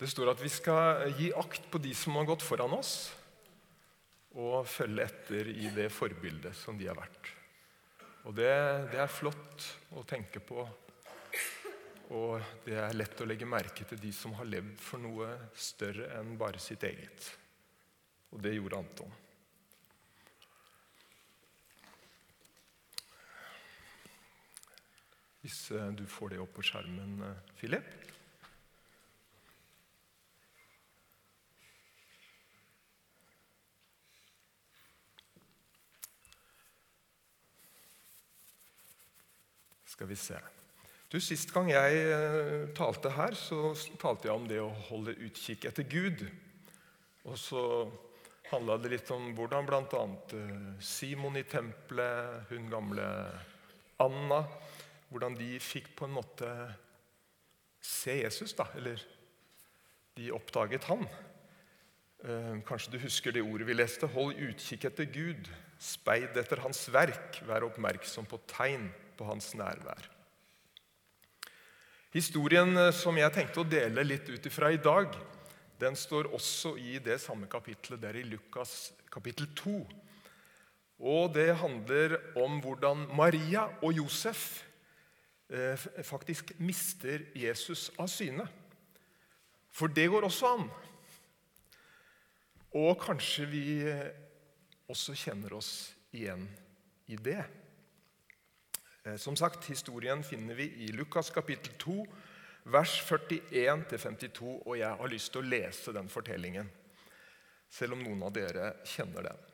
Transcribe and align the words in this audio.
Det 0.00 0.08
står 0.08 0.30
at 0.32 0.40
vi 0.40 0.48
skal 0.48 1.10
gi 1.18 1.26
akt 1.36 1.66
på 1.68 1.78
de 1.84 1.90
som 1.92 2.14
har 2.16 2.24
gått 2.30 2.44
foran 2.44 2.72
oss, 2.72 3.10
og 4.40 4.64
følge 4.64 5.04
etter 5.04 5.50
i 5.52 5.68
det 5.74 5.90
forbildet 5.92 6.56
som 6.56 6.78
de 6.78 6.86
har 6.88 6.96
vært. 6.96 7.28
Og 8.24 8.32
det, 8.36 8.52
det 8.92 9.00
er 9.02 9.12
flott 9.12 9.66
å 9.96 10.04
tenke 10.08 10.40
på. 10.40 10.64
Og 12.16 12.40
det 12.64 12.78
er 12.80 12.96
lett 12.96 13.20
å 13.20 13.26
legge 13.28 13.48
merke 13.48 13.84
til 13.86 14.00
de 14.00 14.12
som 14.14 14.32
har 14.38 14.48
levd 14.48 14.80
for 14.80 15.02
noe 15.02 15.28
større 15.52 16.08
enn 16.16 16.32
bare 16.40 16.62
sitt 16.62 16.84
eget. 16.88 17.28
Og 18.32 18.40
det 18.40 18.54
gjorde 18.56 18.80
Anton. 18.80 19.18
Hvis 25.40 25.60
eh, 25.76 25.92
du 25.96 26.06
får 26.08 26.34
det 26.34 26.40
opp 26.42 26.56
på 26.56 26.64
skjermen, 26.66 27.20
eh, 27.26 27.52
Philip. 27.60 27.92
Skal 40.00 40.08
vi 40.08 40.16
se. 40.16 40.36
Du, 41.12 41.18
Sist 41.20 41.50
gang 41.52 41.66
jeg 41.68 41.96
eh, 42.08 42.70
talte 42.72 43.10
her, 43.12 43.34
så 43.36 43.74
talte 44.00 44.30
jeg 44.30 44.32
om 44.32 44.46
det 44.48 44.56
å 44.64 44.70
holde 44.86 45.12
utkikk 45.26 45.66
etter 45.68 45.84
Gud. 45.84 46.22
Og 47.28 47.36
så 47.36 47.64
handla 48.48 48.78
det 48.80 48.94
litt 48.94 49.12
om 49.12 49.26
hvordan 49.36 49.68
bl.a. 49.68 50.00
Eh, 50.38 50.70
Simon 50.80 51.36
i 51.36 51.42
tempelet, 51.44 52.48
hun 52.48 52.70
gamle 52.72 53.04
Anna 54.00 54.38
Hvordan 55.10 55.36
de 55.36 55.50
fikk 55.60 55.92
på 56.00 56.08
en 56.08 56.16
måte 56.16 56.48
se 57.84 58.16
Jesus, 58.22 58.56
da. 58.56 58.70
Eller 58.80 59.04
de 60.16 60.32
oppdaget 60.32 60.88
han. 60.88 61.04
Eh, 62.24 62.56
kanskje 62.64 62.96
du 62.96 62.98
husker 63.04 63.36
det 63.36 63.44
ordet 63.44 63.68
vi 63.68 63.76
leste? 63.76 64.08
Hold 64.16 64.40
utkikk 64.48 64.88
etter 64.94 65.12
Gud. 65.12 65.52
Speid 65.76 66.40
etter 66.40 66.64
hans 66.64 66.86
verk. 66.88 67.42
Vær 67.44 67.68
oppmerksom 67.68 68.32
på 68.32 68.40
tegn 68.56 68.88
på 69.20 69.28
hans 69.28 69.52
nærvær. 69.58 70.08
Historien 72.14 72.72
eh, 72.80 72.94
som 72.96 73.18
jeg 73.20 73.36
tenkte 73.36 73.60
å 73.62 73.68
dele 73.68 74.06
litt 74.06 74.30
ut 74.32 74.46
ifra 74.48 74.72
i 74.72 74.80
dag, 74.80 75.12
den 75.80 75.96
står 75.96 76.32
også 76.34 76.74
i 76.80 76.96
det 77.04 77.20
samme 77.22 77.48
kapitlet 77.48 78.00
der 78.02 78.16
i 78.18 78.24
Lukas 78.26 78.90
kapittel 79.12 79.46
2. 79.56 79.76
Og 81.00 81.30
det 81.32 81.54
handler 81.60 82.18
om 82.40 82.58
hvordan 82.60 83.06
Maria 83.16 83.68
og 83.80 83.94
Josef 83.96 84.64
eh, 85.48 85.78
faktisk 86.04 86.52
mister 86.60 87.28
Jesus 87.36 87.88
av 88.00 88.10
syne. 88.12 88.48
For 89.70 89.92
det 89.92 90.08
går 90.10 90.26
også 90.26 90.50
an. 90.56 90.66
Og 92.76 92.92
kanskje 93.00 93.48
vi 93.48 93.64
eh, 93.86 94.10
også 94.90 95.14
kjenner 95.16 95.56
oss 95.56 95.72
igjen 96.12 96.44
i 97.10 97.16
det. 97.16 97.42
Eh, 99.04 99.16
som 99.16 99.36
sagt, 99.36 99.64
Historien 99.64 100.22
finner 100.24 100.54
vi 100.54 100.62
i 100.62 100.92
Lukas 100.92 101.30
kapittel 101.30 101.72
2, 101.78 102.06
vers 102.62 103.02
41-52. 103.08 104.62
Og 104.66 104.76
jeg 104.78 104.96
har 105.00 105.12
lyst 105.12 105.32
til 105.32 105.42
å 105.42 105.50
lese 105.50 105.94
den 105.96 106.10
fortellingen, 106.12 106.68
selv 107.70 107.96
om 107.96 108.04
noen 108.04 108.26
av 108.28 108.34
dere 108.36 108.74
kjenner 108.84 109.30
den. 109.30 109.46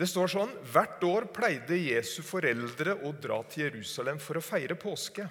Det 0.00 0.08
står 0.08 0.30
sånn 0.32 0.52
Hvert 0.72 1.02
år 1.04 1.26
pleide 1.28 1.76
Jesu 1.76 2.22
foreldre 2.24 2.94
å 3.04 3.12
dra 3.12 3.42
til 3.44 3.66
Jerusalem 3.66 4.20
for 4.20 4.40
å 4.40 4.44
feire 4.44 4.76
påske. 4.80 5.26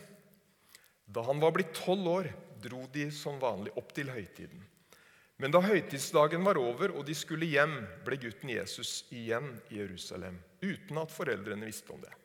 Da 1.09 1.23
han 1.25 1.41
var 1.41 1.55
blitt 1.55 1.73
tolv 1.73 2.05
år, 2.05 2.29
dro 2.61 2.83
de 2.93 3.07
som 3.15 3.39
vanlig 3.41 3.73
opp 3.79 3.93
til 3.97 4.11
høytiden. 4.13 4.61
Men 5.39 5.53
da 5.55 5.61
høytidsdagen 5.63 6.43
var 6.43 6.59
over 6.59 6.91
og 6.91 7.05
de 7.07 7.15
skulle 7.15 7.47
hjem, 7.47 7.79
ble 8.05 8.19
gutten 8.19 8.51
Jesus 8.51 9.05
igjen 9.15 9.53
i 9.71 9.79
Jerusalem, 9.79 10.37
uten 10.61 10.99
at 11.01 11.15
foreldrene 11.15 11.69
visste 11.69 11.95
om 11.95 12.03
det. 12.03 12.18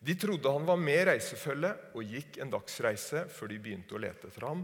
De 0.00 0.14
trodde 0.16 0.52
han 0.52 0.64
var 0.64 0.78
med 0.80 1.02
reisefølge 1.10 1.70
og 1.92 2.14
gikk 2.14 2.38
en 2.40 2.52
dagsreise 2.52 3.26
før 3.28 3.50
de 3.52 3.58
begynte 3.60 3.96
å 3.96 4.00
lete 4.00 4.30
etter 4.30 4.46
ham 4.48 4.62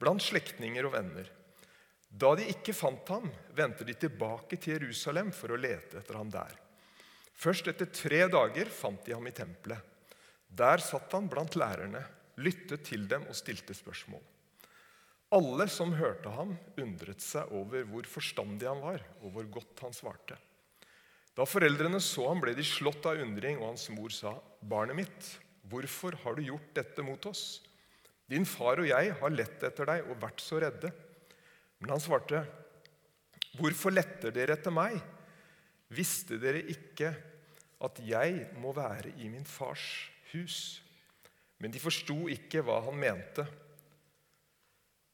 blant 0.00 0.24
slektninger 0.24 0.86
og 0.88 0.94
venner. 0.94 1.28
Da 2.08 2.32
de 2.38 2.46
ikke 2.48 2.72
fant 2.72 3.10
ham, 3.12 3.28
vendte 3.52 3.84
de 3.84 3.92
tilbake 3.92 4.56
til 4.56 4.78
Jerusalem 4.78 5.28
for 5.36 5.52
å 5.52 5.60
lete 5.60 6.00
etter 6.00 6.16
ham 6.16 6.30
der. 6.32 6.54
Først 7.36 7.68
etter 7.68 7.90
tre 7.92 8.24
dager 8.32 8.72
fant 8.72 9.04
de 9.04 9.12
ham 9.12 9.28
i 9.28 9.34
tempelet. 9.36 9.84
Der 10.48 10.80
satt 10.80 11.12
han 11.12 11.28
blant 11.28 11.58
lærerne, 11.60 12.00
lyttet 12.40 12.86
til 12.88 13.04
dem 13.10 13.28
og 13.28 13.36
stilte 13.36 13.76
spørsmål. 13.76 14.22
Alle 15.36 15.66
som 15.68 15.92
hørte 15.92 16.32
ham, 16.32 16.54
undret 16.80 17.20
seg 17.20 17.52
over 17.52 17.84
hvor 17.90 18.08
forstandig 18.08 18.70
han 18.70 18.80
var, 18.80 19.04
og 19.20 19.34
hvor 19.34 19.50
godt 19.58 19.84
han 19.84 19.92
svarte. 19.92 20.38
Da 21.38 21.44
foreldrene 21.46 22.00
så 22.02 22.24
ham, 22.26 22.40
ble 22.42 22.50
de 22.58 22.64
slått 22.66 23.04
av 23.06 23.20
undring, 23.22 23.60
og 23.60 23.70
hans 23.70 23.86
mor 23.94 24.10
sa, 24.10 24.34
'Barnet 24.58 24.96
mitt, 24.98 25.26
hvorfor 25.70 26.16
har 26.24 26.34
du 26.34 26.42
gjort 26.42 26.72
dette 26.74 27.02
mot 27.06 27.26
oss?' 27.30 27.60
'Din 28.28 28.44
far 28.44 28.82
og 28.82 28.88
jeg 28.88 29.12
har 29.20 29.30
lett 29.30 29.62
etter 29.62 29.86
deg 29.86 30.10
og 30.10 30.18
vært 30.18 30.42
så 30.42 30.58
redde.' 30.58 30.90
Men 31.78 31.94
han 31.94 32.02
svarte, 32.02 32.42
'Hvorfor 33.54 33.94
letter 33.94 34.34
dere 34.34 34.58
etter 34.58 34.74
meg? 34.74 34.98
Visste 35.88 36.40
dere 36.42 36.58
ikke 36.58 37.14
at 37.80 38.00
jeg 38.02 38.50
må 38.58 38.74
være 38.74 39.14
i 39.22 39.28
min 39.28 39.46
fars 39.46 40.10
hus?' 40.32 40.82
Men 41.60 41.70
de 41.70 41.78
forsto 41.78 42.28
ikke 42.30 42.62
hva 42.62 42.80
han 42.82 42.98
mente 42.98 43.46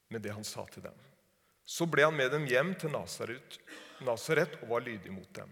med 0.08 0.22
det 0.22 0.32
han 0.32 0.44
sa 0.44 0.64
til 0.72 0.82
dem. 0.84 0.96
Så 1.64 1.86
ble 1.88 2.04
han 2.04 2.16
med 2.16 2.30
dem 2.32 2.44
hjem 2.44 2.74
til 2.76 2.92
Nasaret 2.92 3.60
og 4.04 4.68
var 4.68 4.84
lydig 4.84 5.12
mot 5.12 5.32
dem. 5.32 5.48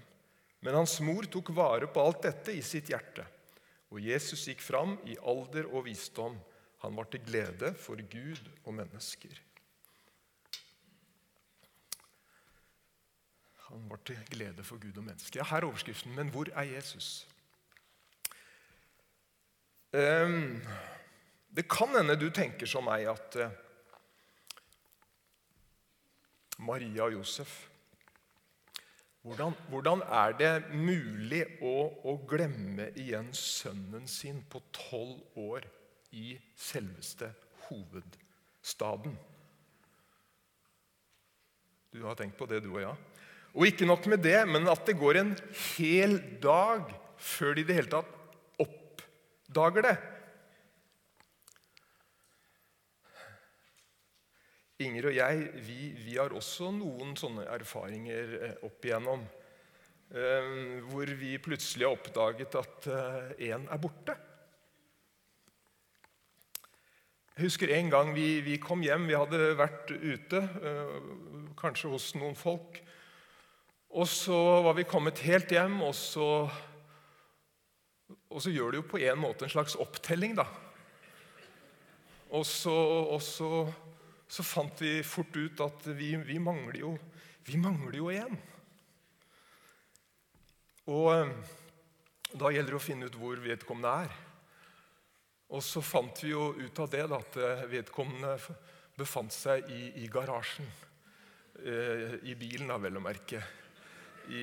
Men 0.62 0.78
hans 0.78 1.00
mor 1.03 1.27
tok 1.27 1.50
vare 1.56 1.89
på 1.91 2.03
alt 2.03 2.23
dette 2.23 2.55
i 2.55 2.62
sitt 2.62 2.93
hjerte. 2.93 3.25
Og 3.93 4.00
Jesus 4.00 4.47
gikk 4.47 4.62
fram 4.62 4.95
i 5.11 5.17
alder 5.19 5.67
og 5.69 5.89
visdom. 5.89 6.37
Han 6.84 6.95
var 6.97 7.11
til 7.11 7.25
glede 7.27 7.73
for 7.78 7.99
Gud 7.99 8.47
og 8.65 8.77
mennesker. 8.78 9.41
Han 13.73 13.84
var 13.91 14.00
til 14.06 14.23
glede 14.31 14.65
for 14.65 14.78
Gud 14.78 14.97
og 14.97 15.05
mennesker. 15.05 15.41
Ja, 15.41 15.49
her 15.50 15.65
er 15.65 15.69
overskriften. 15.69 16.15
Men 16.15 16.31
hvor 16.31 16.47
er 16.55 16.71
Jesus? 16.77 17.27
Um, 19.93 20.62
det 21.50 21.67
kan 21.69 21.91
hende 21.97 22.17
du 22.17 22.31
tenker 22.31 22.71
som 22.71 22.87
meg 22.87 23.11
at 23.11 23.37
uh, 23.37 23.50
Maria 26.62 27.11
og 27.11 27.19
Josef 27.19 27.72
hvordan, 29.22 29.55
hvordan, 29.71 30.03
er 30.03 30.34
det 30.38 30.53
mulig 30.75 31.44
å, 31.62 31.77
å, 32.03 32.16
glemme 32.28 32.88
igjen 32.99 33.28
sønnen 33.37 34.09
sin 34.10 34.41
på 34.50 34.62
tolv 34.75 35.38
år 35.38 35.69
i 36.19 36.34
selveste 36.59 37.31
hovedstaden? 37.69 39.15
Du 41.93 42.03
har 42.06 42.19
tenkt 42.19 42.38
på 42.41 42.49
det, 42.50 42.62
du 42.65 42.72
og 42.72 42.82
jeg. 42.82 42.97
Og 43.53 43.69
ikke 43.69 43.87
nok 43.87 44.09
med 44.09 44.25
det, 44.25 44.41
men 44.49 44.66
at 44.72 44.82
det 44.88 44.97
går 44.99 45.21
en 45.21 45.34
hel 45.77 46.16
dag 46.43 46.88
før 47.21 47.55
de 47.55 47.62
i 47.62 47.69
det 47.69 47.77
hele 47.78 47.93
tatt 47.93 48.62
oppdager 48.65 49.87
det. 49.87 49.97
Inger 54.82 55.09
og 55.10 55.16
jeg 55.16 55.47
vi, 55.66 55.78
vi, 55.97 56.16
har 56.19 56.34
også 56.34 56.72
noen 56.75 57.15
sånne 57.19 57.47
erfaringer 57.54 58.37
eh, 58.38 58.59
opp 58.66 58.84
igjennom. 58.84 59.25
Eh, 60.12 60.50
hvor 60.91 61.12
vi 61.19 61.37
plutselig 61.43 61.88
har 61.88 61.97
oppdaget 61.97 62.59
at 62.60 62.88
én 63.38 63.67
eh, 63.67 63.73
er 63.73 63.82
borte. 63.82 64.17
Jeg 67.32 67.46
husker 67.49 67.73
en 67.73 67.88
gang 67.90 68.12
vi, 68.12 68.43
vi, 68.44 68.58
kom 68.61 68.82
hjem. 68.84 69.06
Vi 69.08 69.17
hadde 69.17 69.55
vært 69.56 69.88
ute, 69.88 70.43
kanskje 71.56 71.88
hos 71.94 72.11
noen 72.20 72.37
folk. 72.37 72.76
Og 73.93 74.05
så 74.08 74.37
var 74.67 74.76
vi 74.76 74.84
kommet 74.88 75.23
helt 75.25 75.50
hjem, 75.52 75.79
og 75.84 75.94
så, 75.96 76.29
og 78.29 78.44
så 78.44 78.52
gjør 78.52 78.75
det 78.75 78.82
jo 78.82 78.90
på 78.93 79.00
en 79.00 79.20
måte 79.20 79.49
en 79.49 79.52
slags 79.52 79.79
opptelling, 79.81 80.37
da. 80.37 80.44
Og 82.32 82.46
så, 82.49 82.73
og 83.12 83.20
så 83.20 83.67
så 84.32 84.44
fant 84.46 84.81
vi 84.81 85.02
fort 85.05 85.34
ut 85.37 85.61
at 85.61 85.90
vi, 85.93 86.14
vi 86.25 86.38
mangler 86.40 86.81
jo 86.81 86.94
vi 87.44 87.58
mangler 87.58 87.96
jo 87.99 88.11
en. 88.14 88.37
Og 90.93 91.08
eh, 91.11 91.32
da 92.38 92.52
gjelder 92.55 92.75
det 92.75 92.79
å 92.79 92.82
finne 92.82 93.08
ut 93.08 93.19
hvor 93.19 93.40
vedkommende 93.43 93.94
er. 94.05 94.14
Og 95.52 95.64
så 95.67 95.82
fant 95.84 96.23
vi 96.23 96.31
jo 96.31 96.52
ut 96.55 96.82
av 96.84 96.93
det 96.93 97.02
da, 97.11 97.19
at 97.19 97.40
eh, 97.43 97.64
vedkommende 97.73 98.37
befant 98.99 99.34
seg 99.34 99.67
i, 99.75 99.82
i 100.05 100.06
garasjen. 100.11 100.70
Eh, 101.67 102.20
I 102.31 102.38
bilen, 102.38 102.70
da, 102.70 102.79
vel 102.82 103.00
å 103.00 103.05
merke. 103.05 103.43
I, 104.31 104.43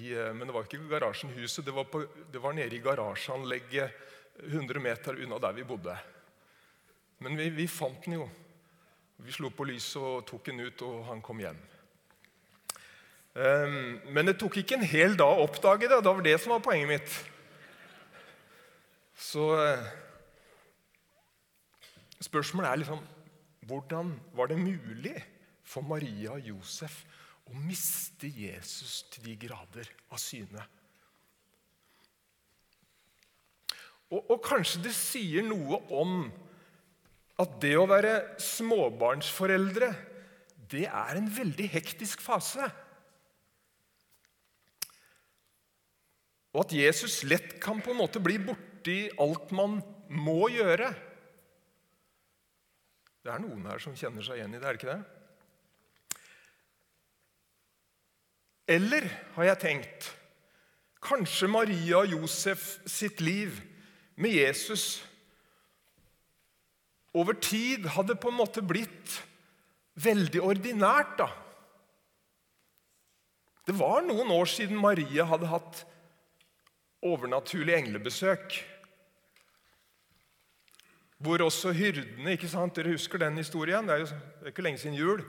i, 0.00 0.02
men 0.32 0.48
det 0.48 0.56
var 0.56 0.64
ikke 0.64 0.88
garasjen, 0.88 1.36
huset. 1.36 1.66
Det 1.66 1.76
var, 1.76 1.90
på, 1.92 2.06
det 2.32 2.40
var 2.40 2.56
nede 2.56 2.78
i 2.78 2.84
garasjeanlegget 2.84 4.06
100 4.48 4.80
meter 4.80 5.20
unna 5.20 5.36
der 5.44 5.58
vi 5.60 5.68
bodde. 5.68 5.98
Men 7.20 7.36
vi, 7.36 7.50
vi 7.52 7.68
fant 7.68 8.00
den 8.08 8.22
jo. 8.22 8.30
Vi 9.24 9.34
slo 9.34 9.50
på 9.52 9.66
lyset 9.68 10.00
og 10.00 10.24
tok 10.28 10.48
den 10.48 10.62
ut, 10.64 10.82
og 10.86 11.04
han 11.10 11.20
kom 11.24 11.42
hjem. 11.42 11.58
Um, 13.30 14.00
men 14.10 14.26
det 14.26 14.38
tok 14.40 14.56
ikke 14.58 14.78
en 14.80 14.86
hel 14.90 15.14
dag 15.18 15.38
å 15.38 15.44
oppdage 15.44 15.86
det. 15.86 16.00
Det 16.02 16.14
var 16.16 16.24
det 16.24 16.36
som 16.40 16.54
var 16.54 16.64
poenget 16.64 16.90
mitt. 16.90 17.18
Så 19.20 19.44
uh, 19.54 19.90
spørsmålet 22.20 22.70
er 22.70 22.84
liksom 22.84 23.08
Hvordan 23.70 24.16
var 24.34 24.48
det 24.50 24.56
mulig 24.58 25.14
for 25.62 25.86
Maria 25.86 26.32
og 26.34 26.46
Josef 26.48 27.04
å 27.46 27.54
miste 27.54 28.26
Jesus 28.26 29.04
til 29.12 29.28
de 29.28 29.36
grader 29.44 29.86
av 30.10 30.18
syne? 30.18 30.64
Og, 34.10 34.24
og 34.24 34.40
kanskje 34.42 34.82
det 34.88 34.94
sier 34.96 35.46
noe 35.46 35.78
om 35.94 36.24
at 37.40 37.56
det 37.62 37.72
å 37.78 37.88
være 37.88 38.14
småbarnsforeldre, 38.42 39.90
det 40.70 40.86
er 40.86 41.18
en 41.18 41.30
veldig 41.32 41.68
hektisk 41.72 42.22
fase. 42.22 42.66
Og 46.50 46.64
at 46.64 46.74
Jesus 46.74 47.22
lett 47.30 47.56
kan 47.62 47.80
på 47.82 47.94
en 47.94 48.00
måte 48.02 48.22
bli 48.22 48.36
borti 48.42 48.98
alt 49.22 49.52
man 49.54 49.78
må 50.10 50.50
gjøre. 50.50 50.90
Det 53.20 53.32
er 53.32 53.42
noen 53.42 53.66
her 53.68 53.82
som 53.82 53.96
kjenner 53.96 54.24
seg 54.24 54.40
igjen 54.40 54.56
i 54.56 54.60
det, 54.60 54.66
er 54.66 54.76
det 54.76 54.80
ikke 54.80 54.94
det? 54.94 55.04
Eller 58.70 59.06
har 59.34 59.48
jeg 59.50 59.62
tenkt 59.64 60.10
kanskje 61.02 61.48
Maria 61.50 62.02
og 62.02 62.12
Josef 62.14 62.76
sitt 62.88 63.22
liv 63.24 63.56
med 64.20 64.36
Jesus 64.36 65.00
over 67.16 67.34
tid 67.42 67.88
hadde 67.96 68.18
på 68.18 68.30
en 68.30 68.38
måte 68.38 68.62
blitt 68.62 69.20
veldig 70.00 70.42
ordinært. 70.46 71.16
da. 71.18 71.28
Det 73.66 73.76
var 73.78 74.02
noen 74.06 74.30
år 74.34 74.48
siden 74.50 74.78
Maria 74.80 75.26
hadde 75.30 75.50
hatt 75.50 75.84
overnaturlig 77.06 77.76
englebesøk. 77.76 78.60
Hvor 81.20 81.42
også 81.44 81.74
hyrdene 81.76 82.34
ikke 82.36 82.48
sant? 82.48 82.76
Dere 82.76 82.94
husker 82.94 83.20
den 83.20 83.36
historien? 83.36 83.86
Det 83.86 83.94
er 83.94 84.04
jo 84.04 84.10
det 84.40 84.52
ikke 84.54 84.64
lenge 84.64 84.80
siden 84.80 84.96
jul. 84.96 85.24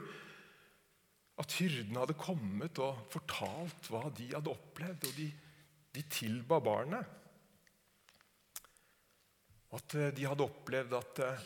At 1.40 1.52
hyrdene 1.58 2.00
hadde 2.00 2.16
kommet 2.16 2.78
og 2.80 3.02
fortalt 3.12 3.90
hva 3.92 4.06
de 4.16 4.30
hadde 4.32 4.52
opplevd, 4.52 5.08
og 5.08 5.18
de, 5.18 5.26
de 5.92 6.04
tilba 6.12 6.60
barnet. 6.64 7.18
At 9.72 9.96
eh, 9.96 10.12
de 10.16 10.26
hadde 10.28 10.44
opplevd 10.44 10.96
at 10.96 11.20
eh, 11.24 11.44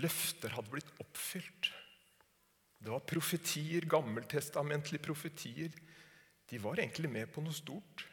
løfter 0.00 0.54
hadde 0.56 0.72
blitt 0.72 0.92
oppfylt. 1.02 1.70
Det 2.82 2.90
var 2.90 3.04
profetier, 3.06 3.86
gammeltestamentlige 3.86 5.02
profetier. 5.04 5.74
De 6.50 6.58
var 6.62 6.80
egentlig 6.80 7.10
med 7.12 7.30
på 7.32 7.44
noe 7.44 7.54
stort. 7.54 8.06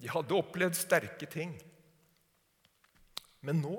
De 0.00 0.08
hadde 0.12 0.36
opplevd 0.36 0.76
sterke 0.76 1.28
ting. 1.30 1.54
Men 3.46 3.60
nå, 3.62 3.76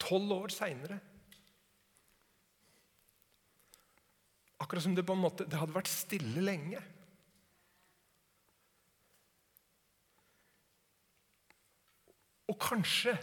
tolv 0.00 0.34
år 0.34 0.54
seinere 0.54 0.98
Akkurat 4.58 4.82
som 4.82 4.94
det 4.96 5.04
på 5.06 5.14
en 5.14 5.22
måte, 5.22 5.44
det 5.46 5.54
hadde 5.54 5.74
vært 5.76 5.90
stille 5.90 6.42
lenge. 6.42 6.80
Og 12.50 12.56
kanskje, 12.58 13.14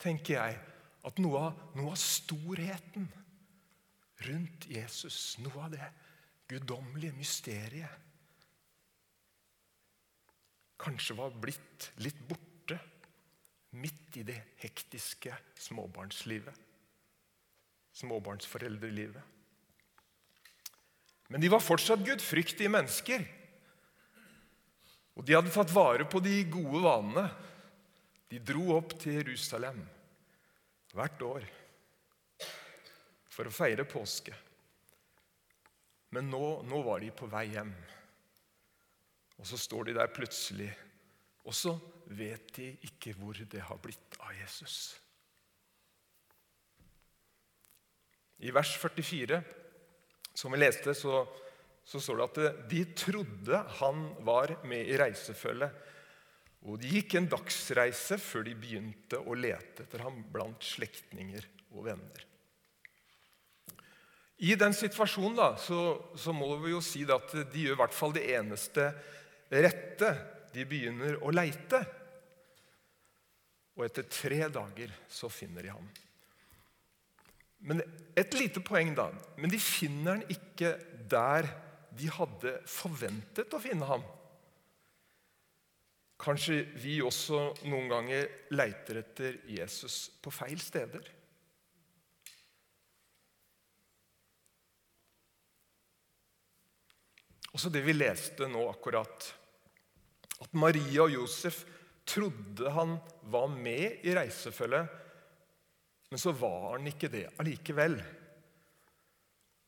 tenker 0.00 0.36
jeg, 0.36 0.60
at 1.06 1.20
noe 1.22 1.40
av, 1.48 1.64
noe 1.78 1.94
av 1.94 2.00
storheten 2.00 3.08
rundt 4.26 4.66
Jesus, 4.68 5.38
noe 5.40 5.64
av 5.64 5.72
det 5.72 5.88
guddommelige 6.50 7.16
mysteriet, 7.16 8.06
kanskje 10.80 11.16
var 11.18 11.34
blitt 11.36 11.90
litt 12.00 12.20
borte 12.28 12.78
midt 13.76 14.16
i 14.16 14.24
det 14.26 14.38
hektiske 14.62 15.34
småbarnslivet. 15.60 16.56
Småbarnsforeldrelivet. 18.00 19.22
Men 21.30 21.42
de 21.42 21.50
var 21.52 21.62
fortsatt 21.62 22.02
gudfryktige 22.06 22.72
mennesker. 22.72 23.22
Og 25.14 25.26
de 25.26 25.36
hadde 25.36 25.52
tatt 25.54 25.70
vare 25.74 26.06
på 26.08 26.22
de 26.24 26.40
gode 26.50 26.80
vanene 26.82 27.28
de 28.30 28.38
dro 28.38 28.76
opp 28.76 28.94
til 29.00 29.18
Jerusalem 29.18 29.80
hvert 30.94 31.22
år 31.26 31.46
for 33.30 33.46
å 33.46 33.54
feire 33.54 33.86
påske. 33.88 34.34
Men 36.14 36.30
nå, 36.30 36.44
nå, 36.66 36.80
var 36.86 37.02
de 37.02 37.10
på 37.14 37.28
vei 37.30 37.46
hjem. 37.52 37.70
Og 39.40 39.46
så 39.48 39.58
står 39.58 39.88
de 39.88 39.96
der 39.96 40.10
plutselig, 40.12 40.68
og 41.46 41.54
så 41.56 41.74
vet 42.10 42.50
de 42.58 42.72
ikke 42.86 43.14
hvor 43.18 43.38
det 43.38 43.62
har 43.64 43.78
blitt 43.82 44.18
av 44.20 44.34
Jesus. 44.36 44.80
I 48.40 48.50
vers 48.54 48.72
44, 48.80 49.38
som 50.34 50.52
vi 50.52 50.60
leste, 50.60 50.94
så, 50.96 51.22
så 51.84 52.00
står 52.02 52.20
det 52.20 52.26
at 52.26 52.68
de 52.70 52.82
trodde 52.96 53.62
han 53.80 54.04
var 54.26 54.58
med 54.68 54.88
i 54.88 54.98
reisefølget 55.00 55.88
og 56.68 56.80
de 56.80 56.90
gikk 56.92 57.16
en 57.16 57.28
dagsreise 57.30 58.18
før 58.20 58.44
de 58.44 58.56
begynte 58.58 59.20
å 59.20 59.36
lete 59.36 59.86
etter 59.86 60.02
ham 60.04 60.18
blant 60.32 60.64
slektninger 60.64 61.46
og 61.72 61.86
venner. 61.86 62.26
I 64.40 64.56
den 64.56 64.72
situasjonen 64.76 65.36
da, 65.36 65.48
så, 65.60 65.78
så 66.16 66.32
må 66.32 66.48
vi 66.62 66.72
jo 66.72 66.82
si 66.84 67.02
at 67.04 67.32
de 67.52 67.64
gjør 67.64 67.76
i 67.76 67.80
hvert 67.80 67.96
fall 67.96 68.14
det 68.16 68.26
eneste 68.32 68.86
rette. 69.52 70.12
De 70.52 70.64
begynner 70.68 71.18
å 71.20 71.32
leite. 71.32 71.80
Og 73.76 73.84
etter 73.84 74.08
tre 74.08 74.46
dager 74.52 74.92
så 75.12 75.28
finner 75.32 75.64
de 75.64 75.74
ham. 75.74 75.90
Men 77.68 77.82
Et 78.16 78.32
lite 78.36 78.60
poeng, 78.64 78.94
da. 78.96 79.10
Men 79.36 79.52
de 79.52 79.60
finner 79.60 80.16
han 80.16 80.24
ikke 80.32 80.74
der 81.08 81.48
de 81.96 82.08
hadde 82.12 82.56
forventet 82.68 83.52
å 83.52 83.60
finne 83.60 83.86
ham. 83.88 84.04
Kanskje 86.20 86.66
vi 86.76 86.98
også 87.00 87.38
noen 87.70 87.88
ganger 87.88 88.26
leiter 88.52 89.00
etter 89.00 89.38
Jesus 89.48 90.10
på 90.20 90.32
feil 90.34 90.60
steder. 90.60 91.06
Også 97.56 97.72
det 97.72 97.82
vi 97.82 97.96
leste 97.96 98.46
nå 98.50 98.62
akkurat, 98.70 99.26
at 100.40 100.52
Maria 100.56 101.06
og 101.06 101.16
Josef 101.16 101.64
trodde 102.06 102.70
han 102.72 102.94
var 103.32 103.50
med 103.50 104.04
i 104.06 104.14
reisefølget, 104.14 104.86
men 106.10 106.20
så 106.20 106.32
var 106.34 106.74
han 106.76 106.86
ikke 106.90 107.10
det 107.10 107.26
allikevel. 107.40 107.98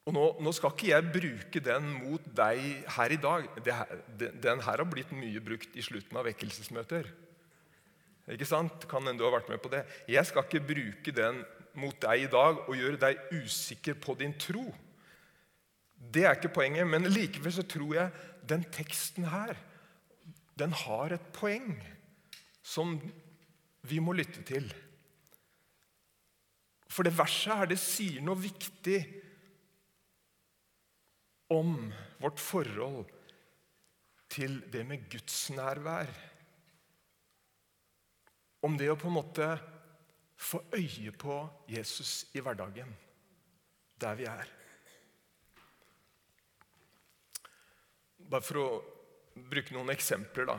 Og 0.02 0.14
nå, 0.16 0.22
nå, 0.42 0.50
skal 0.54 0.72
ikke 0.74 0.88
jeg 0.90 1.10
bruke 1.14 1.62
den 1.62 1.90
mot 2.00 2.24
deg 2.34 2.62
her 2.96 3.14
i 3.14 3.18
dag. 3.22 3.44
Det, 3.62 4.30
den 4.42 4.62
her 4.64 4.82
har 4.82 4.88
blitt 4.90 5.12
mye 5.14 5.42
brukt 5.44 5.76
i 5.78 5.84
slutten 5.84 6.18
av 6.18 6.26
vekkelsesmøter. 6.26 7.06
Ikke 8.34 8.48
sant? 8.48 8.86
Kan 8.90 9.06
hende 9.06 9.22
du 9.22 9.26
har 9.28 9.36
vært 9.36 9.50
med 9.52 9.62
på 9.62 9.70
det. 9.70 9.84
Jeg 10.10 10.26
skal 10.26 10.46
ikke 10.46 10.64
bruke 10.72 11.14
den 11.14 11.42
mot 11.78 11.94
deg 12.02 12.26
i 12.26 12.30
dag 12.30 12.64
og 12.66 12.76
gjøre 12.76 13.00
deg 13.04 13.22
usikker 13.38 13.96
på 14.02 14.16
din 14.18 14.34
tro. 14.42 14.64
Det 15.94 16.26
er 16.26 16.34
ikke 16.34 16.54
poenget, 16.58 16.86
men 16.90 17.06
likevel 17.06 17.54
så 17.54 17.62
tror 17.66 17.94
jeg 17.94 18.10
den 18.50 18.66
teksten 18.74 19.28
her 19.30 19.54
den 20.58 20.74
har 20.76 21.14
et 21.14 21.28
poeng 21.34 21.76
som 22.62 22.98
vi 23.86 23.98
må 24.02 24.14
lytte 24.14 24.42
til. 24.46 24.66
For 26.92 27.06
det 27.06 27.14
verset 27.16 27.56
her 27.56 27.70
det 27.70 27.78
sier 27.80 28.20
noe 28.24 28.38
viktig 28.38 28.98
om 31.52 31.76
vårt 32.22 32.40
forhold 32.40 33.10
til 34.32 34.60
det 34.72 34.84
med 34.88 35.04
gudsnærvær. 35.12 36.10
Om 38.62 38.78
det 38.78 38.88
å 38.92 38.98
på 38.98 39.10
en 39.10 39.18
måte 39.18 39.48
få 40.42 40.62
øye 40.74 41.12
på 41.14 41.36
Jesus 41.70 42.32
i 42.34 42.42
hverdagen, 42.42 42.90
der 44.00 44.18
vi 44.18 44.26
er. 44.30 44.50
Bare 48.32 48.46
for 48.46 48.62
å 48.62 48.68
bruke 49.34 49.74
noen 49.74 49.92
eksempler, 49.92 50.48
da. 50.48 50.58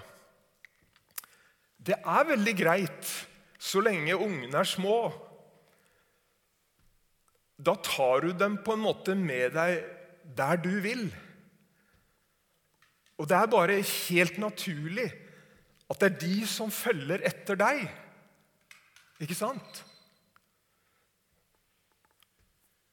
Det 1.83 1.97
er 1.99 2.29
veldig 2.29 2.53
greit 2.55 3.09
så 3.63 3.81
lenge 3.83 4.15
ungene 4.15 4.59
er 4.59 4.67
små. 4.67 4.97
Da 7.63 7.75
tar 7.79 8.23
du 8.23 8.33
dem 8.35 8.57
på 8.63 8.75
en 8.75 8.83
måte 8.83 9.15
med 9.19 9.55
deg 9.55 10.02
der 10.37 10.59
du 10.61 10.71
vil. 10.83 11.07
Og 13.17 13.29
det 13.29 13.37
er 13.37 13.51
bare 13.51 13.81
helt 13.81 14.37
naturlig 14.41 15.09
at 15.91 15.99
det 16.01 16.09
er 16.09 16.19
de 16.23 16.47
som 16.49 16.71
følger 16.73 17.21
etter 17.27 17.59
deg. 17.59 17.83
Ikke 19.21 19.37
sant? 19.37 19.83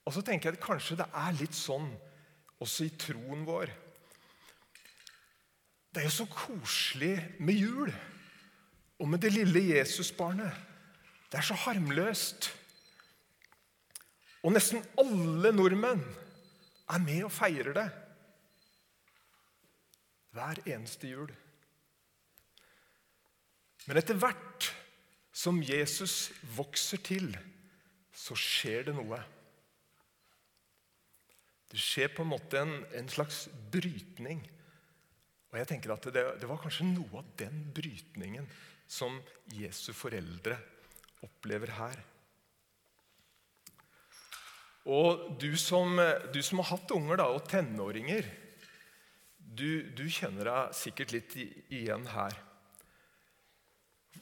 Og 0.05 0.13
så 0.15 0.23
tenker 0.25 0.49
jeg 0.49 0.59
at 0.59 0.65
kanskje 0.65 0.99
det 0.99 1.07
er 1.07 1.37
litt 1.39 1.55
sånn 1.55 1.87
også 2.61 2.85
i 2.85 2.93
troen 2.99 3.45
vår. 3.47 3.71
Det 5.91 6.01
er 6.01 6.07
jo 6.07 6.13
så 6.21 6.27
koselig 6.31 7.15
med 7.39 7.57
jul 7.57 7.91
og 9.01 9.09
med 9.09 9.23
det 9.23 9.33
lille 9.33 9.63
Jesusbarnet. 9.73 10.53
Det 11.31 11.39
er 11.39 11.47
så 11.47 11.57
harmløst. 11.65 12.51
Og 14.43 14.53
nesten 14.53 14.83
alle 14.99 15.51
nordmenn 15.55 16.03
er 16.91 17.03
med 17.03 17.25
og 17.27 17.33
feirer 17.33 17.75
det 17.77 17.89
hver 20.31 20.61
eneste 20.63 21.09
jul. 21.11 21.31
Men 23.87 23.99
etter 23.99 24.19
hvert 24.19 24.69
som 25.35 25.59
Jesus 25.63 26.29
vokser 26.55 27.01
til, 27.03 27.31
så 28.13 28.35
skjer 28.37 28.89
det 28.89 28.95
noe. 28.95 29.19
Det 31.71 31.79
skjer 31.79 32.11
på 32.13 32.25
en 32.25 32.31
måte 32.33 32.59
en, 32.59 32.73
en 32.99 33.09
slags 33.11 33.45
brytning. 33.73 34.43
Og 35.51 35.59
jeg 35.59 35.69
tenker 35.71 35.93
at 35.95 36.07
det, 36.11 36.25
det, 36.39 36.47
var 36.47 36.61
kanskje 36.63 36.87
noe 36.87 37.23
av 37.23 37.31
den 37.39 37.63
brytningen 37.75 38.47
som 38.91 39.17
Jesu 39.55 39.91
foreldre 39.95 40.57
opplever 41.23 41.73
her. 41.77 41.99
Og 44.89 45.37
du 45.41 45.53
som, 45.61 45.99
du 46.33 46.41
som 46.41 46.61
har 46.61 46.71
hatt 46.73 46.93
unger 46.95 47.21
da, 47.21 47.27
og 47.29 47.45
tenåringer, 47.49 48.25
du, 49.37 49.83
du 49.93 50.05
kjenner 50.09 50.47
deg 50.47 50.77
sikkert 50.77 51.13
litt 51.13 51.35
igjen 51.37 52.07
her. 52.13 52.37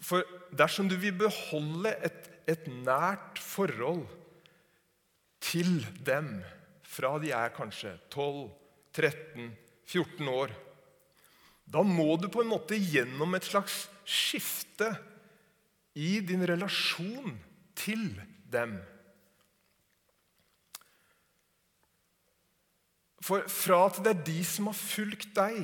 For 0.03 0.23
dersom 0.55 0.89
du 0.89 0.95
vil 0.99 1.15
beholde 1.17 1.93
et, 2.05 2.29
et 2.49 2.67
nært 2.85 3.39
forhold 3.41 4.05
til 5.43 5.79
dem 6.05 6.39
fra 6.89 7.15
de 7.21 7.31
er 7.35 7.53
kanskje 7.55 7.93
12, 8.11 8.49
13, 8.97 9.51
14 9.89 10.31
år, 10.33 10.53
da 11.69 11.83
må 11.85 12.15
du 12.17 12.27
på 12.33 12.41
en 12.41 12.49
måte 12.49 12.77
gjennom 12.77 13.35
et 13.37 13.45
slags 13.45 13.83
skifte 14.09 14.89
i 15.99 16.17
din 16.25 16.41
relasjon 16.49 17.35
til 17.77 18.09
dem. 18.49 18.79
For 23.23 23.43
fra 23.51 23.83
at 23.89 23.99
det 24.03 24.13
er 24.13 24.25
de 24.29 24.39
som 24.47 24.69
har 24.69 24.77
fulgt 24.77 25.33
deg, 25.35 25.63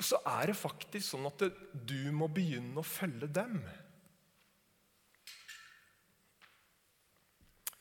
så 0.00 0.20
er 0.28 0.50
det 0.50 0.58
faktisk 0.58 1.06
sånn 1.08 1.26
at 1.28 1.46
du 1.88 1.98
må 2.12 2.28
begynne 2.30 2.78
å 2.78 2.86
følge 2.86 3.28
dem. 3.32 3.58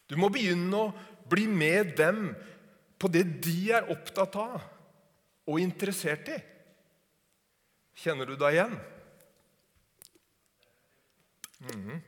Du 0.07 0.15
må 0.21 0.29
begynne 0.31 0.79
å 0.79 0.93
bli 1.29 1.47
med 1.49 1.95
dem 1.97 2.29
på 3.01 3.09
det 3.11 3.25
de 3.43 3.57
er 3.75 3.89
opptatt 3.91 4.37
av 4.39 4.61
og 5.45 5.61
interessert 5.61 6.29
i. 6.31 6.37
Kjenner 7.95 8.27
du 8.29 8.35
deg 8.35 8.57
igjen? 8.57 8.75
Mm 11.65 11.81
-hmm. 11.81 12.01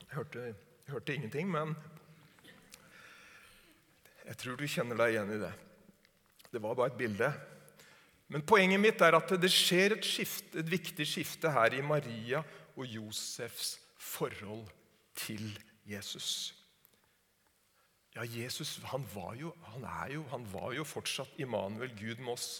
jeg, 0.00 0.08
hørte, 0.08 0.40
jeg 0.40 0.92
hørte 0.92 1.14
ingenting, 1.14 1.50
men 1.50 1.76
jeg 4.28 4.36
tror 4.42 4.58
du 4.60 4.66
kjenner 4.68 4.98
deg 5.00 5.14
igjen 5.14 5.32
i 5.32 5.40
det. 5.40 5.54
Det 6.52 6.60
var 6.60 6.76
bare 6.76 6.92
et 6.92 7.00
bilde. 7.00 7.30
Men 8.28 8.44
poenget 8.44 8.80
mitt 8.80 9.00
er 9.00 9.16
at 9.16 9.32
det 9.40 9.48
skjer 9.52 9.96
et, 9.96 10.04
skift, 10.04 10.52
et 10.60 10.68
viktig 10.68 11.06
skifte 11.08 11.52
her 11.52 11.72
i 11.76 11.84
Maria 11.84 12.42
og 12.76 12.84
Josefs 12.84 13.78
forhold 13.96 14.66
til 15.16 15.48
Jesus. 15.88 16.54
Ja, 18.16 18.26
Jesus 18.26 18.76
han 18.90 19.04
var 19.14 19.32
jo, 19.38 19.54
han 19.72 19.84
er 19.88 20.12
jo, 20.18 20.26
han 20.32 20.44
var 20.52 20.72
jo 20.76 20.84
fortsatt 20.84 21.40
Immanuel, 21.40 21.94
Gud 21.96 22.20
med 22.20 22.34
oss. 22.34 22.50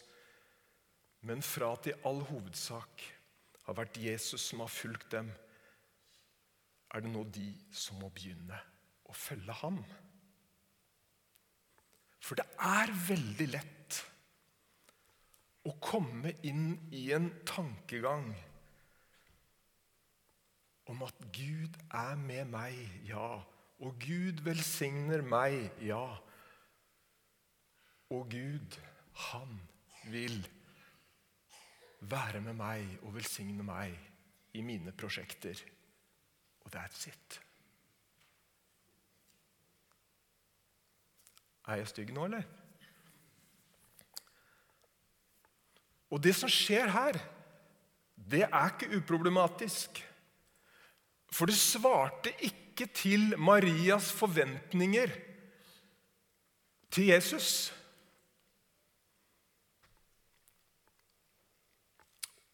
Men 1.21 1.43
fra 1.43 1.75
at 1.75 1.91
i 1.91 1.97
all 2.07 2.23
hovedsak 2.31 3.05
har 3.67 3.77
vært 3.77 4.01
Jesus 4.01 4.49
som 4.49 4.63
har 4.65 4.73
fulgt 4.73 5.11
dem, 5.13 5.29
er 6.95 7.05
det 7.05 7.11
nå 7.13 7.25
de 7.35 7.51
som 7.75 7.99
må 8.01 8.09
begynne 8.15 8.57
å 9.05 9.17
følge 9.17 9.57
ham. 9.61 9.83
For 12.23 12.39
det 12.39 12.47
er 12.59 12.93
veldig 13.09 13.49
lett 13.53 13.99
å 15.69 15.75
komme 15.83 16.33
inn 16.47 16.73
i 16.95 17.09
en 17.17 17.31
tankegang 17.49 18.29
om 20.89 21.03
at 21.05 21.25
Gud 21.35 21.77
er 21.93 22.17
med 22.21 22.49
meg, 22.49 22.79
ja, 23.07 23.37
og 23.85 23.99
Gud 24.03 24.41
velsigner 24.47 25.23
meg, 25.23 25.69
ja. 25.85 26.05
Og 28.15 28.31
Gud, 28.33 28.79
han 29.29 29.59
vil 30.09 30.41
være 32.01 32.41
med 32.41 32.57
meg 32.57 32.95
og 33.03 33.13
velsigne 33.19 33.67
meg 33.67 33.93
i 34.57 34.65
mine 34.65 34.95
prosjekter. 34.97 35.61
Og 36.65 36.73
that's 36.73 37.07
it. 37.11 37.41
Er 41.69 41.83
jeg 41.83 41.91
stygg 41.91 42.13
nå, 42.17 42.25
eller? 42.25 42.47
Og 46.09 46.23
det 46.25 46.33
som 46.37 46.49
skjer 46.49 46.89
her, 46.89 47.19
det 48.17 48.47
er 48.47 48.71
ikke 48.73 48.97
uproblematisk. 48.97 50.01
For 51.29 51.51
det 51.51 51.59
svarte 51.61 52.33
ikke 52.41 52.89
til 52.97 53.35
Marias 53.37 54.09
forventninger 54.17 55.13
til 56.91 57.11
Jesus. 57.13 57.69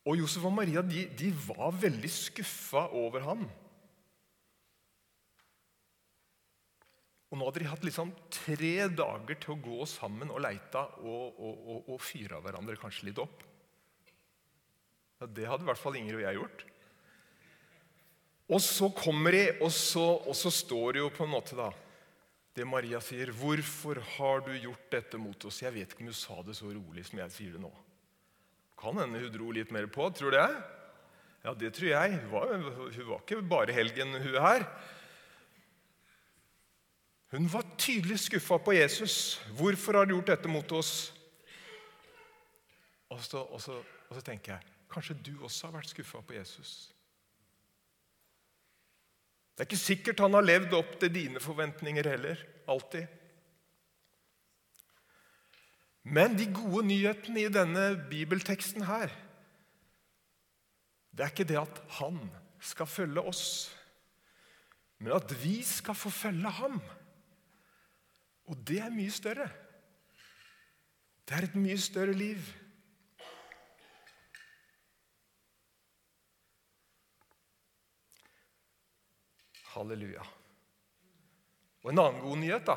Og 0.05 0.19
Josef 0.19 0.45
og 0.45 0.53
Maria 0.53 0.83
de, 0.83 1.07
de 1.19 1.31
var 1.47 1.71
veldig 1.71 2.11
skuffa 2.11 2.89
over 2.91 3.23
ham. 3.25 3.47
Og 7.35 7.41
Nå 7.41 7.49
hadde 7.49 7.65
de 7.65 7.67
hatt 7.67 7.83
liksom 7.83 8.13
tre 8.31 8.75
dager 8.95 9.39
til 9.43 9.57
å 9.57 9.59
gå 9.59 9.87
sammen 9.91 10.31
og 10.31 10.39
leita 10.45 10.85
og, 11.03 11.35
og, 11.35 11.65
og, 11.67 11.89
og 11.91 11.99
fyra 11.99 12.39
hverandre 12.39 12.79
kanskje 12.79 13.09
litt 13.09 13.19
opp. 13.19 13.43
Ja, 15.19 15.27
det 15.27 15.49
hadde 15.51 15.67
i 15.67 15.69
hvert 15.73 15.83
fall 15.83 15.99
Ingrid 15.99 16.21
og 16.21 16.23
jeg 16.23 16.39
gjort. 16.39 16.63
Og 18.55 18.63
så 18.63 18.91
kommer 18.95 19.35
de, 19.35 19.43
og 19.65 19.73
så, 19.75 20.05
og 20.23 20.39
så 20.39 20.53
står 20.53 20.95
det 20.95 21.03
jo 21.03 21.11
på 21.17 21.27
en 21.27 21.35
måte 21.35 21.59
da 21.59 21.73
det 22.55 22.69
Maria 22.71 23.01
sier. 23.03 23.35
'Hvorfor 23.35 23.99
har 24.15 24.47
du 24.47 24.53
gjort 24.55 24.87
dette 24.93 25.19
mot 25.19 25.45
oss?' 25.49 25.65
Jeg 25.65 25.75
vet 25.75 25.91
ikke 25.91 26.07
om 26.07 26.13
hun 26.13 26.21
sa 26.23 26.39
det 26.47 26.55
så 26.55 26.71
rolig 26.71 27.03
som 27.09 27.19
jeg 27.19 27.35
sier 27.35 27.57
det 27.57 27.65
nå. 27.65 27.73
Kan 28.79 29.01
hende 29.01 29.19
hun 29.19 29.33
dro 29.35 29.51
litt 29.51 29.75
mer 29.75 29.91
på. 29.91 30.07
Tror 30.15 30.31
du 30.31 30.39
det? 30.39 30.51
Ja, 31.43 31.55
det 31.55 31.75
tror 31.75 31.91
jeg. 31.91 32.21
Hun 32.21 32.31
var, 32.31 32.55
hun 32.55 33.09
var 33.11 33.25
ikke 33.25 33.43
bare 33.43 33.75
helgen, 33.75 34.15
hun 34.23 34.39
her. 34.39 34.71
Hun 37.35 37.49
var 37.51 37.67
tydelig 37.79 38.21
skuffa 38.21 38.59
på 38.59 38.73
Jesus. 38.73 39.41
'Hvorfor 39.51 39.93
har 39.93 40.05
du 40.05 40.15
gjort 40.15 40.27
dette 40.27 40.49
mot 40.49 40.73
oss?' 40.73 41.13
Og 43.11 43.21
så, 43.23 43.39
og 43.39 43.61
så, 43.61 43.83
og 44.09 44.15
så 44.15 44.21
tenker 44.21 44.53
jeg 44.53 44.63
kanskje 44.91 45.17
du 45.27 45.43
også 45.43 45.67
har 45.67 45.75
vært 45.75 45.91
skuffa 45.91 46.21
på 46.21 46.35
Jesus. 46.35 46.95
Det 49.55 49.63
er 49.63 49.69
ikke 49.69 49.83
sikkert 49.83 50.23
han 50.23 50.35
har 50.35 50.47
levd 50.47 50.73
opp 50.79 50.97
til 51.01 51.13
dine 51.15 51.43
forventninger 51.43 52.09
heller. 52.09 52.39
Alltid. 52.71 53.07
Men 56.03 56.39
de 56.39 56.47
gode 56.55 56.87
nyhetene 56.87 57.45
i 57.45 57.53
denne 57.53 57.85
bibelteksten 58.11 58.85
her, 58.87 59.11
det 61.15 61.25
er 61.25 61.31
ikke 61.33 61.47
det 61.49 61.61
at 61.61 61.81
han 62.01 62.19
skal 62.61 62.87
følge 62.87 63.23
oss, 63.23 63.47
men 64.99 65.15
at 65.17 65.31
vi 65.43 65.63
skal 65.63 65.95
få 65.95 66.11
følge 66.11 66.51
ham. 66.51 66.83
Og 68.51 68.61
det 68.69 68.81
er 68.85 68.93
mye 68.93 69.13
større. 69.13 69.49
Det 71.25 71.37
er 71.37 71.47
et 71.47 71.57
mye 71.57 71.79
større 71.81 72.13
liv. 72.13 72.41
Halleluja. 79.75 80.25
Og 81.83 81.91
en 81.91 82.01
annen 82.01 82.21
god 82.23 82.39
nyhet, 82.41 82.69
da, 82.69 82.77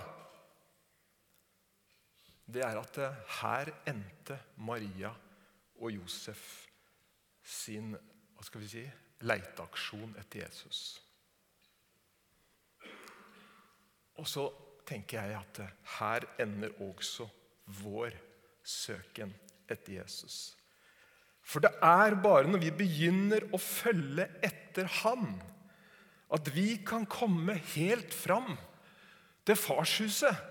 det 2.47 2.63
er 2.63 2.79
at 2.79 2.97
eh, 3.03 3.19
her 3.41 3.71
endte 3.91 4.39
Maria 4.63 5.12
og 5.77 5.91
Josef 5.91 6.41
sin 7.43 7.91
hva 7.91 8.45
skal 8.45 8.62
vi 8.62 8.69
si, 8.71 8.83
leiteaksjon 9.27 10.15
etter 10.19 10.43
Jesus. 10.43 10.81
Og 14.17 14.27
så 14.29 14.45
tenker 14.88 15.20
jeg 15.20 15.38
at 15.39 15.60
eh, 15.63 15.74
her 15.98 16.27
ender 16.44 16.74
også 16.84 17.27
vår 17.82 18.15
søken 18.67 19.34
etter 19.67 20.00
Jesus. 20.00 20.56
For 21.48 21.63
det 21.63 21.72
er 21.84 22.17
bare 22.20 22.50
når 22.51 22.63
vi 22.65 22.74
begynner 22.75 23.46
å 23.56 23.60
følge 23.62 24.27
etter 24.44 24.89
Han, 25.01 25.38
at 26.36 26.50
vi 26.51 26.74
kan 26.84 27.06
komme 27.08 27.56
helt 27.75 28.12
fram 28.12 28.58
til 29.48 29.56
farshuset. 29.56 30.44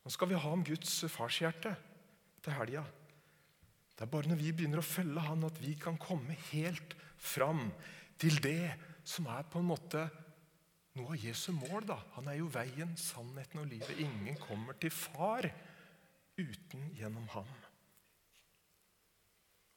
Nå 0.00 0.12
skal 0.14 0.30
vi 0.30 0.38
ha 0.38 0.52
om 0.54 0.62
Guds 0.64 0.92
farshjerte 1.10 1.74
til 2.40 2.54
helga. 2.54 2.84
Det 3.90 4.06
er 4.06 4.12
bare 4.14 4.30
når 4.30 4.38
vi 4.40 4.52
begynner 4.54 4.80
å 4.80 4.86
følge 4.86 5.26
Han, 5.26 5.42
at 5.44 5.58
vi 5.60 5.74
kan 5.78 5.98
komme 6.00 6.38
helt 6.52 6.94
fram 7.18 7.66
til 8.20 8.38
det 8.44 8.70
som 9.04 9.26
er 9.32 9.42
på 9.50 9.58
en 9.60 9.68
måte 9.72 10.06
noe 10.98 11.14
av 11.14 11.24
Jesu 11.24 11.52
mål. 11.52 11.86
da. 11.86 11.98
Han 12.16 12.28
er 12.28 12.40
jo 12.40 12.50
veien, 12.52 12.96
sannheten 12.96 13.62
og 13.62 13.70
livet. 13.70 13.98
Ingen 13.98 14.38
kommer 14.40 14.78
til 14.80 14.90
Far 14.90 15.48
uten 16.38 16.90
gjennom 16.96 17.28
ham. 17.34 17.48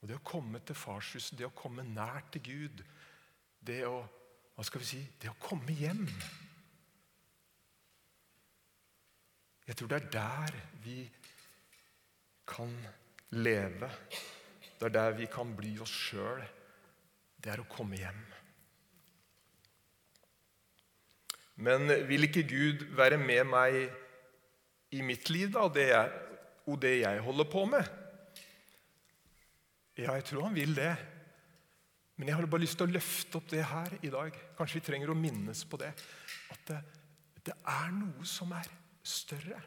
Og 0.01 0.07
Det 0.09 0.17
å 0.17 0.25
komme 0.25 0.59
til 0.59 0.75
farshuset, 0.75 1.37
det 1.39 1.47
å 1.47 1.55
komme 1.55 1.83
nær 1.83 2.25
til 2.31 2.43
Gud, 2.43 2.83
det 3.63 3.85
å 3.87 4.03
hva 4.53 4.63
skal 4.67 4.83
vi 4.83 4.85
si, 4.85 4.99
det 5.21 5.31
å 5.31 5.39
komme 5.41 5.73
hjem 5.73 6.03
Jeg 9.63 9.77
tror 9.79 9.87
det 9.93 9.97
er 10.01 10.09
der 10.11 10.55
vi 10.83 10.97
kan 12.51 12.71
leve. 13.31 13.87
Det 14.75 14.89
er 14.89 14.91
der 14.91 15.13
vi 15.15 15.27
kan 15.31 15.53
bli 15.55 15.77
oss 15.79 15.93
sjøl. 16.09 16.41
Det 17.39 17.53
er 17.53 17.63
å 17.63 17.69
komme 17.71 17.95
hjem. 17.95 18.19
Men 21.63 21.87
vil 22.09 22.27
ikke 22.27 22.43
Gud 22.47 22.85
være 22.97 23.17
med 23.21 23.47
meg 23.47 23.79
i 24.93 25.01
mitt 25.05 25.29
liv 25.31 25.51
da, 25.53 25.67
det 25.71 25.87
jeg, 25.89 26.21
og 26.67 26.79
det 26.81 26.93
jeg 26.99 27.21
holder 27.23 27.49
på 27.49 27.63
med? 27.71 27.91
Ja, 29.97 30.15
jeg 30.17 30.25
tror 30.27 30.47
han 30.47 30.57
vil 30.57 30.73
det. 30.75 30.91
Men 32.17 32.29
jeg 32.29 32.37
har 32.37 32.49
bare 32.49 32.63
lyst 32.65 32.77
til 32.79 32.89
å 32.89 32.93
løfte 32.93 33.39
opp 33.39 33.47
det 33.51 33.63
her 33.65 33.95
i 34.01 34.11
dag. 34.13 34.35
Kanskje 34.57 34.79
vi 34.79 34.87
trenger 34.89 35.13
å 35.13 35.17
minnes 35.17 35.63
på 35.69 35.79
det. 35.81 35.91
At 36.53 36.65
det, 36.69 36.79
det 37.49 37.55
er 37.57 37.93
noe 37.95 38.27
som 38.27 38.51
er 38.57 38.69
større. 39.03 39.61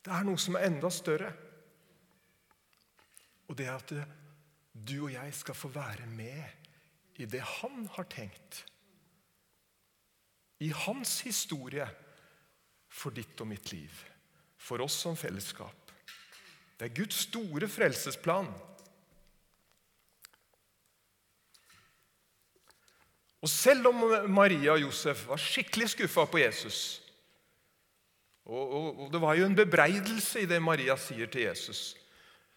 Det 0.00 0.12
er 0.16 0.26
noe 0.26 0.40
som 0.40 0.56
er 0.56 0.66
enda 0.68 0.90
større. 0.92 1.30
Og 3.48 3.56
det 3.58 3.68
er 3.68 3.76
at 3.76 3.94
du 4.72 4.96
og 5.04 5.12
jeg 5.12 5.32
skal 5.36 5.56
få 5.58 5.72
være 5.74 6.06
med 6.08 7.20
i 7.20 7.28
det 7.28 7.42
han 7.60 7.84
har 7.96 8.06
tenkt 8.08 8.64
i 10.60 10.70
hans 10.84 11.20
historie 11.24 11.86
for 12.90 13.14
ditt 13.16 13.38
og 13.40 13.48
mitt 13.48 13.72
liv. 13.72 13.92
For 14.60 14.82
oss 14.84 14.98
som 15.06 15.16
fellesskap. 15.16 15.92
Det 16.76 16.88
er 16.88 16.96
Guds 16.96 17.24
store 17.26 17.68
frelsesplan. 17.68 18.48
Og 23.40 23.48
selv 23.48 23.88
om 23.88 24.02
Maria 24.28 24.74
og 24.74 24.82
Josef 24.84 25.24
var 25.30 25.40
skikkelig 25.40 25.94
skuffa 25.94 26.26
på 26.28 26.42
Jesus 26.42 27.00
og, 28.50 28.72
og, 28.74 28.86
og 29.04 29.10
Det 29.12 29.20
var 29.22 29.38
jo 29.38 29.46
en 29.46 29.56
bebreidelse 29.56 30.42
i 30.42 30.48
det 30.50 30.60
Maria 30.62 30.96
sier 30.98 31.30
til 31.30 31.46
Jesus. 31.46 31.94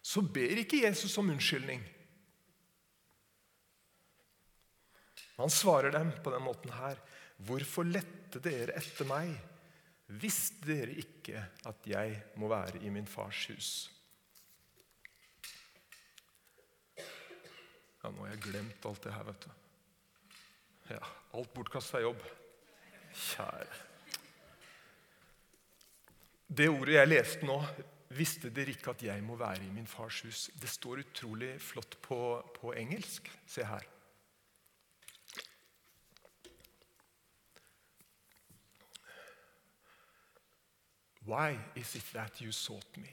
Så 0.04 0.20
ber 0.20 0.60
ikke 0.60 0.82
Jesus 0.82 1.16
om 1.20 1.30
unnskyldning. 1.30 1.82
Han 5.38 5.50
svarer 5.50 5.94
dem 5.94 6.12
på 6.22 6.32
den 6.34 6.42
måten 6.44 6.72
her. 6.74 6.98
Hvorfor 7.42 7.86
lette 7.88 8.40
dere 8.42 8.76
etter 8.78 9.08
meg? 9.08 9.32
Visste 10.20 10.68
dere 10.68 10.94
ikke 11.00 11.40
at 11.66 11.86
jeg 11.88 12.16
må 12.38 12.48
være 12.52 12.82
i 12.84 12.92
min 12.92 13.08
fars 13.08 13.46
hus? 13.50 13.70
Ja, 18.04 18.10
nå 18.12 18.20
har 18.20 18.34
jeg 18.34 18.44
glemt 18.44 18.84
alt 18.84 19.06
det 19.06 19.14
her, 19.14 19.24
vet 19.30 19.46
du. 19.46 19.50
Ja, 20.92 21.00
alt 21.38 21.54
bortkasta 21.56 22.02
jobb. 22.04 22.20
Kjære. 23.14 23.80
Det 26.54 26.68
ordet 26.68 26.98
jeg 26.98 27.08
leste 27.08 27.48
nå, 27.48 27.56
visste 28.14 28.50
dere 28.52 28.74
ikke 28.74 28.92
at 28.92 29.02
jeg 29.06 29.24
må 29.24 29.38
være 29.40 29.64
i 29.64 29.72
min 29.72 29.88
fars 29.88 30.20
hus. 30.26 30.50
Det 30.52 30.68
står 30.68 31.00
utrolig 31.06 31.54
flott 31.64 31.96
på, 32.04 32.18
på 32.60 32.74
engelsk. 32.76 33.32
Se 33.48 33.64
her. 33.64 33.88
Why 41.24 41.58
is 41.74 41.94
it 41.94 42.04
that 42.12 42.40
you 42.40 42.52
sought 42.52 42.96
me? 42.96 43.10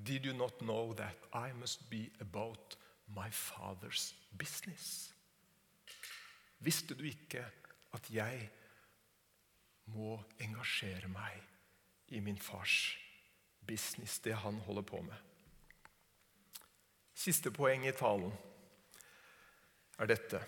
Did 0.00 0.24
you 0.24 0.32
not 0.32 0.60
know 0.62 0.94
that 0.94 1.16
I 1.32 1.52
must 1.52 1.90
be 1.90 2.10
about 2.20 2.76
my 3.14 3.30
father's 3.30 4.14
business? 4.36 5.12
Visste 6.60 6.94
du 6.94 7.04
ikke 7.04 7.44
at 7.94 8.10
jeg 8.10 8.50
må 9.94 10.18
engasjere 10.42 11.08
meg 11.10 12.14
i 12.14 12.20
min 12.20 12.38
fars 12.38 12.96
business, 13.66 14.18
det 14.18 14.34
han 14.34 14.58
holder 14.66 14.82
på 14.82 15.02
med? 15.02 15.16
Siste 17.14 17.50
poeng 17.50 17.86
i 17.86 17.94
talen 17.94 18.32
er 19.98 20.06
dette. 20.06 20.42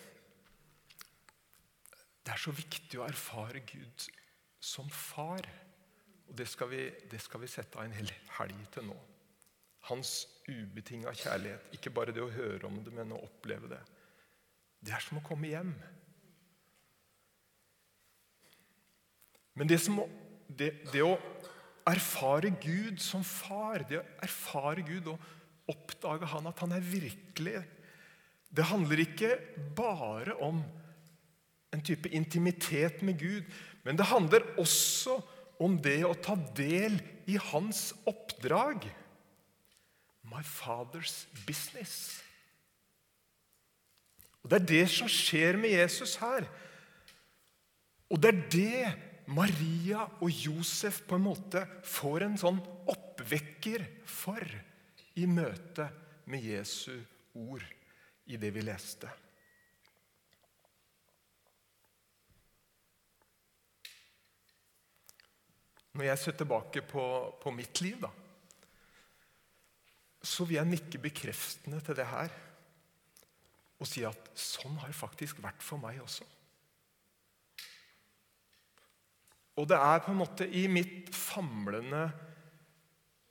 Det 2.23 2.35
er 2.35 2.39
så 2.39 2.55
viktig 2.55 3.01
å 3.01 3.09
erfare 3.09 3.65
Gud 3.67 4.07
som 4.63 4.87
far. 4.95 5.47
Og 6.31 6.37
det 6.39 6.47
skal, 6.47 6.71
vi, 6.71 6.85
det 7.11 7.19
skal 7.19 7.43
vi 7.43 7.51
sette 7.51 7.79
av 7.79 7.89
en 7.89 7.97
hel 7.97 8.11
helg 8.37 8.67
til 8.71 8.87
nå. 8.87 8.97
Hans 9.89 10.13
ubetinga 10.47 11.11
kjærlighet. 11.19 11.73
Ikke 11.75 11.91
bare 11.95 12.15
det 12.15 12.23
å 12.23 12.31
høre 12.31 12.69
om 12.69 12.77
det, 12.85 12.93
men 12.95 13.17
å 13.17 13.25
oppleve 13.27 13.71
det. 13.73 13.81
Det 14.81 14.95
er 14.95 15.03
som 15.03 15.19
å 15.19 15.25
komme 15.27 15.51
hjem. 15.51 15.73
Men 19.59 19.69
det, 19.69 19.81
som, 19.83 19.99
det, 20.47 20.71
det 20.93 21.03
å 21.03 21.17
erfare 21.91 22.53
Gud 22.63 23.03
som 23.03 23.27
far, 23.27 23.83
det 23.91 23.99
å 23.99 24.07
erfare 24.23 24.87
Gud 24.87 25.11
og 25.11 25.71
oppdage 25.71 26.31
han 26.31 26.47
at 26.51 26.63
han 26.63 26.73
er 26.75 26.83
virkelig 26.83 27.61
Det 28.51 28.65
handler 28.67 28.99
ikke 28.99 29.37
bare 29.79 30.35
om 30.43 30.63
en 31.71 31.83
type 31.87 32.11
intimitet 32.11 33.03
med 33.07 33.19
Gud, 33.21 33.45
men 33.85 33.99
det 33.99 34.09
handler 34.11 34.43
også 34.59 35.19
om 35.19 35.37
om 35.61 35.77
det 35.83 36.01
å 36.09 36.17
ta 36.17 36.37
del 36.57 36.97
i 37.29 37.37
hans 37.51 37.91
oppdrag. 38.09 38.87
My 40.31 40.43
father's 40.47 41.25
business. 41.47 42.23
Og 44.41 44.51
Det 44.51 44.61
er 44.61 44.69
det 44.73 44.87
som 44.89 45.11
skjer 45.11 45.59
med 45.61 45.75
Jesus 45.75 46.17
her. 46.23 46.47
Og 48.11 48.19
det 48.19 48.33
er 48.33 48.43
det 48.51 48.93
Maria 49.31 50.07
og 50.19 50.31
Josef 50.33 51.05
på 51.07 51.19
en 51.19 51.29
måte 51.29 51.63
får 51.87 52.27
en 52.27 52.39
sånn 52.41 52.59
oppvekker 52.91 53.85
for 54.09 54.43
i 55.21 55.27
møte 55.31 55.87
med 56.31 56.43
Jesu 56.43 56.97
ord 57.39 57.63
i 58.31 58.39
det 58.41 58.51
vi 58.55 58.65
leste. 58.67 59.11
Når 66.01 66.07
jeg 66.07 66.19
ser 66.23 66.33
tilbake 66.33 66.81
på, 66.89 67.03
på 67.43 67.51
mitt 67.53 67.83
liv, 67.85 67.99
da, 68.01 68.09
så 70.25 70.47
vil 70.49 70.57
jeg 70.57 70.69
nikke 70.71 71.01
bekreftende 71.03 71.77
til 71.85 71.99
det 71.99 72.07
her 72.09 72.33
og 73.81 73.89
si 73.89 74.01
at 74.09 74.31
sånn 74.33 74.79
har 74.81 74.95
faktisk 74.97 75.43
vært 75.45 75.61
for 75.65 75.77
meg 75.83 75.99
også. 76.01 76.25
Og 79.61 79.69
det 79.69 79.77
er 79.77 80.01
på 80.01 80.15
en 80.15 80.21
måte 80.23 80.49
i 80.49 80.63
mitt 80.73 81.13
famlende 81.13 82.07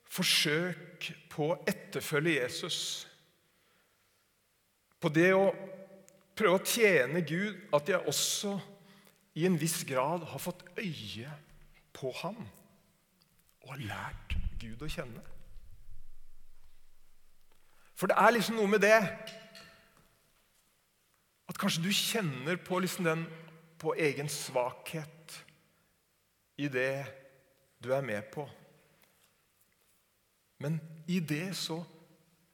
forsøk 0.06 1.10
på 1.34 1.50
å 1.50 1.58
etterfølge 1.74 2.36
Jesus, 2.36 2.78
på 5.02 5.10
det 5.10 5.32
å 5.34 5.50
prøve 6.38 6.54
å 6.54 6.62
tjene 6.62 7.26
Gud, 7.26 7.58
at 7.74 7.90
jeg 7.90 8.06
også 8.14 8.54
i 9.42 9.50
en 9.50 9.58
viss 9.58 9.80
grad 9.90 10.30
har 10.30 10.46
fått 10.46 10.62
øye 10.78 11.34
på 11.98 12.14
ham 12.22 12.38
og 13.70 13.76
har 13.76 13.86
lært 13.86 14.32
Gud 14.58 14.80
å 14.82 14.88
kjenne. 14.90 15.20
For 17.94 18.10
det 18.10 18.16
er 18.18 18.32
liksom 18.34 18.56
noe 18.58 18.70
med 18.72 18.82
det 18.82 18.96
at 21.50 21.58
kanskje 21.60 21.84
du 21.84 21.92
kjenner 21.94 22.58
på 22.66 22.80
liksom 22.82 23.06
den 23.06 23.22
på 23.78 23.94
egen 23.94 24.26
svakhet 24.32 25.36
i 26.58 26.66
det 26.66 27.04
du 27.78 27.92
er 27.94 28.02
med 28.02 28.26
på. 28.34 28.48
Men 30.58 30.80
i 31.06 31.20
det 31.22 31.54
så 31.56 31.78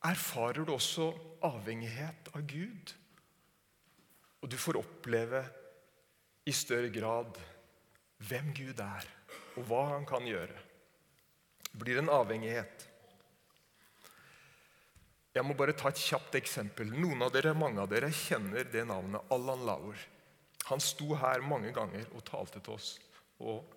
erfarer 0.05 0.69
du 0.69 0.75
også 0.77 1.09
avhengighet 1.49 2.29
av 2.37 2.45
Gud. 2.45 2.93
Og 4.45 4.53
du 4.53 4.61
får 4.61 4.83
oppleve 4.85 5.47
i 6.45 6.53
større 6.53 6.93
grad 6.93 7.41
hvem 8.29 8.53
Gud 8.53 8.85
er 8.85 9.09
og 9.57 9.65
hva 9.65 9.87
han 9.97 10.05
kan 10.09 10.29
gjøre. 10.29 10.66
Blir 11.77 12.01
en 12.01 12.13
avhengighet. 12.13 12.87
Jeg 15.37 15.45
må 15.45 15.53
bare 15.57 15.77
ta 15.77 15.91
et 15.93 16.01
kjapt 16.01 16.39
eksempel. 16.39 16.95
Noen 16.97 17.27
av 17.27 17.33
dere, 17.35 17.53
Mange 17.53 17.83
av 17.83 17.91
dere 17.93 18.09
kjenner 18.09 18.65
det 18.73 18.87
navnet 18.89 19.33
Allan 19.35 19.67
Lauer. 19.69 20.07
Han 20.71 20.81
sto 20.83 21.13
her 21.15 21.45
mange 21.45 21.71
ganger 21.77 22.09
og 22.17 22.25
talte 22.27 22.63
til 22.65 22.79
oss. 22.79 22.95
Og 23.45 23.77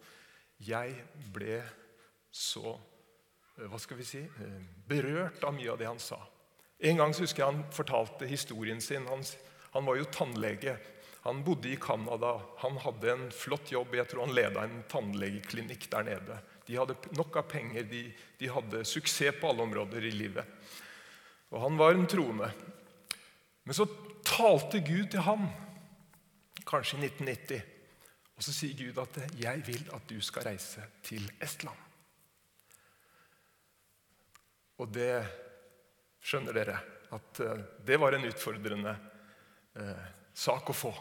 jeg 0.64 0.96
ble 1.34 1.60
så 2.32 2.72
eh, 2.72 3.68
hva 3.68 3.80
skal 3.82 4.00
vi 4.00 4.08
si, 4.08 4.24
eh, 4.24 4.62
berørt 4.88 5.44
av 5.44 5.54
mye 5.58 5.74
av 5.74 5.82
det 5.82 5.90
han 5.90 6.00
sa. 6.02 6.22
En 6.80 7.02
gang 7.02 7.14
så 7.14 7.26
husker 7.26 7.44
jeg 7.44 7.52
han 7.52 7.76
fortalte 7.76 8.30
historien 8.30 8.80
sin. 8.82 9.08
Han, 9.12 9.26
han 9.76 9.86
var 9.86 10.00
jo 10.00 10.08
tannlege. 10.16 10.78
Han 11.26 11.44
bodde 11.44 11.74
i 11.74 11.80
Canada. 11.82 12.38
Han 12.64 12.80
hadde 12.80 13.12
en 13.12 13.28
flott 13.36 13.74
jobb. 13.74 13.98
Jeg 14.00 14.08
tror 14.08 14.26
han 14.26 14.36
leda 14.38 14.64
en 14.64 14.80
tannlegeklinikk 14.92 15.90
der 15.92 16.08
nede. 16.08 16.40
De 16.69 16.77
hadde 16.77 16.93
nok 17.17 17.39
av 17.41 17.47
penger. 17.49 17.88
De, 17.89 18.03
de 18.38 18.49
hadde 18.53 18.84
suksess 18.86 19.39
på 19.41 19.49
alle 19.49 19.65
områder 19.65 20.05
i 20.05 20.13
livet. 20.13 20.45
Og 21.49 21.63
han 21.63 21.79
var 21.79 21.95
en 21.95 22.05
troende. 22.10 22.51
Men 23.65 23.77
så 23.77 23.88
talte 24.25 24.84
Gud 24.86 25.10
til 25.10 25.25
ham, 25.25 25.47
kanskje 26.69 26.99
i 26.99 27.10
1990. 27.10 27.63
Og 28.38 28.45
så 28.45 28.53
sier 28.53 28.77
Gud 28.77 29.01
at 29.01 29.17
'jeg 29.34 29.65
vil 29.65 29.89
at 29.97 30.05
du 30.08 30.21
skal 30.21 30.45
reise 30.51 30.86
til 31.03 31.25
Estland'. 31.41 31.86
Og 34.77 34.93
det 34.93 35.25
skjønner 36.21 36.53
dere 36.53 36.77
at 37.12 37.39
eh, 37.39 37.65
det 37.86 37.97
var 37.99 38.13
en 38.13 38.29
utfordrende 38.29 38.93
eh, 39.75 40.05
sak 40.34 40.69
å 40.69 40.77
få. 40.77 40.93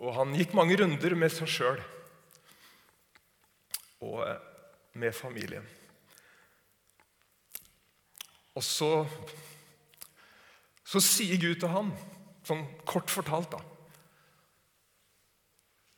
Og 0.00 0.14
han 0.14 0.34
gikk 0.38 0.54
mange 0.54 0.76
runder 0.78 1.14
med 1.18 1.32
seg 1.32 1.50
sjøl 1.50 1.82
og 4.06 4.22
eh, 4.24 4.38
med 4.96 5.14
familien. 5.14 5.66
Og 8.56 8.64
så, 8.64 8.90
så 10.86 11.02
sier 11.04 11.40
Gud 11.42 11.58
til 11.60 11.72
han, 11.72 11.90
sånn 12.46 12.64
kort 12.88 13.10
fortalt, 13.12 13.52
da 13.52 13.60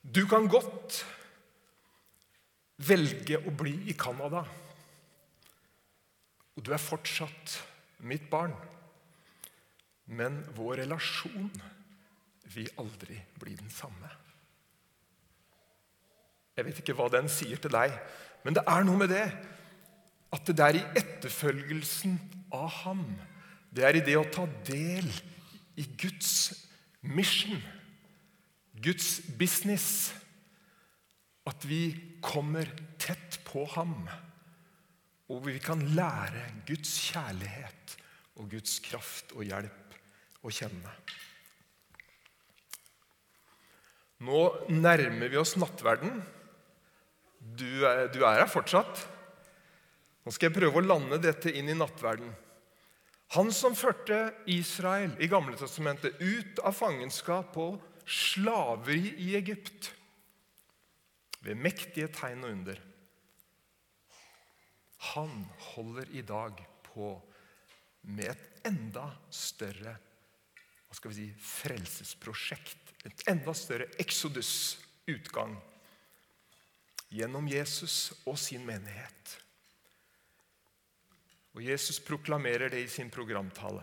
Du 0.02 0.24
kan 0.26 0.48
godt 0.50 1.02
velge 2.88 3.38
å 3.38 3.52
bli 3.54 3.74
i 3.92 3.94
Canada, 3.98 4.44
og 6.56 6.64
du 6.64 6.72
er 6.74 6.82
fortsatt 6.82 7.58
mitt 8.08 8.26
barn. 8.30 8.54
Men 10.08 10.40
vår 10.56 10.80
relasjon 10.82 11.50
vil 12.54 12.70
aldri 12.80 13.18
bli 13.38 13.54
den 13.58 13.70
samme. 13.70 14.08
Jeg 16.58 16.66
vet 16.66 16.80
ikke 16.82 16.96
hva 16.98 17.06
den 17.12 17.28
sier 17.30 17.60
til 17.62 17.70
deg, 17.70 17.94
men 18.42 18.56
det 18.56 18.64
er 18.66 18.86
noe 18.86 18.98
med 18.98 19.12
det 19.14 19.26
at 20.34 20.50
det 20.50 20.64
er 20.64 20.76
i 20.80 20.86
etterfølgelsen 20.98 22.16
av 22.52 22.66
ham, 22.82 23.04
det 23.70 23.84
er 23.86 23.98
i 23.98 24.02
det 24.04 24.16
å 24.18 24.26
ta 24.32 24.42
del 24.66 25.06
i 25.78 25.84
Guds 26.00 26.32
mission, 27.06 27.60
Guds 28.82 29.20
business, 29.38 30.10
at 31.46 31.62
vi 31.64 31.94
kommer 32.24 32.66
tett 33.00 33.38
på 33.46 33.62
ham, 33.76 33.94
og 35.30 35.46
vi 35.46 35.60
kan 35.62 35.80
lære 35.94 36.42
Guds 36.66 36.90
kjærlighet 37.06 37.94
og 38.42 38.50
Guds 38.50 38.80
kraft 38.84 39.32
og 39.36 39.46
hjelp 39.46 39.96
å 40.42 40.52
kjenne. 40.52 40.92
Nå 44.26 44.42
nærmer 44.74 45.30
vi 45.30 45.38
oss 45.38 45.54
nattverden. 45.60 46.18
Du 47.38 47.84
er, 47.86 48.08
du 48.12 48.20
er 48.24 48.42
her 48.42 48.50
fortsatt. 48.50 49.04
Nå 50.24 50.34
skal 50.34 50.50
jeg 50.50 50.58
prøve 50.58 50.80
å 50.80 50.84
lande 50.84 51.20
dette 51.22 51.52
inn 51.54 51.70
i 51.70 51.76
nattverden. 51.76 52.30
Han 53.36 53.52
som 53.52 53.76
førte 53.76 54.32
Israel 54.48 55.12
i 55.20 55.28
Gamle 55.28 55.56
Testamentet 55.60 56.16
ut 56.20 56.60
av 56.64 56.76
fangenskap 56.76 57.56
og 57.60 57.78
slaveri 58.08 59.12
i 59.20 59.34
Egypt 59.36 59.90
ved 61.44 61.60
mektige 61.60 62.08
tegn 62.12 62.46
og 62.46 62.54
under. 62.54 62.80
Han 65.12 65.44
holder 65.74 66.08
i 66.16 66.24
dag 66.26 66.60
på 66.88 67.12
med 68.08 68.32
et 68.32 68.68
enda 68.68 69.10
større 69.30 69.94
hva 70.88 70.96
skal 70.96 71.12
vi 71.12 71.18
si, 71.18 71.26
frelsesprosjekt. 71.44 72.94
Et 73.04 73.24
enda 73.28 73.52
større 73.52 73.90
Exodus-utgang 74.00 75.52
gjennom 77.08 77.48
Jesus 77.48 78.12
og 78.28 78.38
sin 78.40 78.64
menighet. 78.66 79.36
Og 81.56 81.64
Jesus 81.64 81.98
proklamerer 82.04 82.70
det 82.70 82.84
i 82.84 82.90
sin 82.90 83.10
programtale 83.10 83.82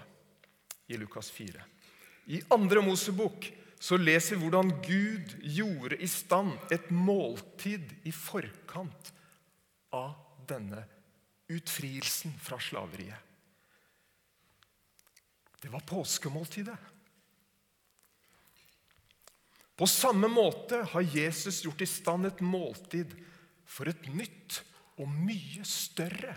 i 0.87 0.97
Lukas 0.97 1.31
4. 1.33 1.61
I 2.31 2.41
andre 2.53 2.81
Mosebok 2.85 3.49
så 3.81 3.97
leser 3.99 4.37
vi 4.37 4.45
hvordan 4.45 4.71
Gud 4.85 5.35
gjorde 5.43 5.97
i 6.01 6.07
stand 6.09 6.55
et 6.73 6.87
måltid 6.93 7.91
i 8.07 8.13
forkant 8.15 9.11
av 9.93 10.15
denne 10.47 10.85
utfrielsen 11.51 12.33
fra 12.41 12.57
slaveriet. 12.61 13.19
Det 15.61 15.71
var 15.73 15.85
påskemåltidet. 15.85 16.77
På 19.75 19.87
samme 19.87 20.27
måte 20.31 20.83
har 20.91 21.01
Jesus 21.15 21.63
gjort 21.65 21.81
i 21.83 21.89
stand 21.89 22.29
et 22.29 22.41
måltid 22.43 23.11
for 23.67 23.89
et 23.91 24.07
nytt 24.07 24.61
og 25.01 25.09
mye 25.11 25.65
større 25.67 26.35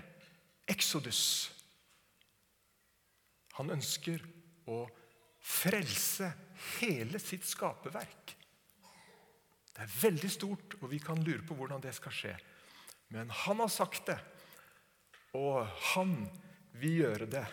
Exodus. 0.69 1.23
Han 3.59 3.71
ønsker 3.75 4.23
å 4.69 4.83
frelse 5.39 6.33
hele 6.79 7.21
sitt 7.23 7.47
skaperverk. 7.47 8.35
Det 9.73 9.85
er 9.87 9.97
veldig 10.03 10.31
stort, 10.31 10.75
og 10.83 10.91
vi 10.91 10.99
kan 11.03 11.23
lure 11.23 11.45
på 11.47 11.55
hvordan 11.55 11.83
det 11.83 11.95
skal 11.95 12.15
skje. 12.15 12.35
Men 13.15 13.31
han 13.45 13.63
har 13.63 13.71
sagt 13.71 14.11
det, 14.11 14.19
og 15.39 15.63
han 15.95 16.17
vil 16.79 17.05
gjøre 17.05 17.29
det. 17.31 17.45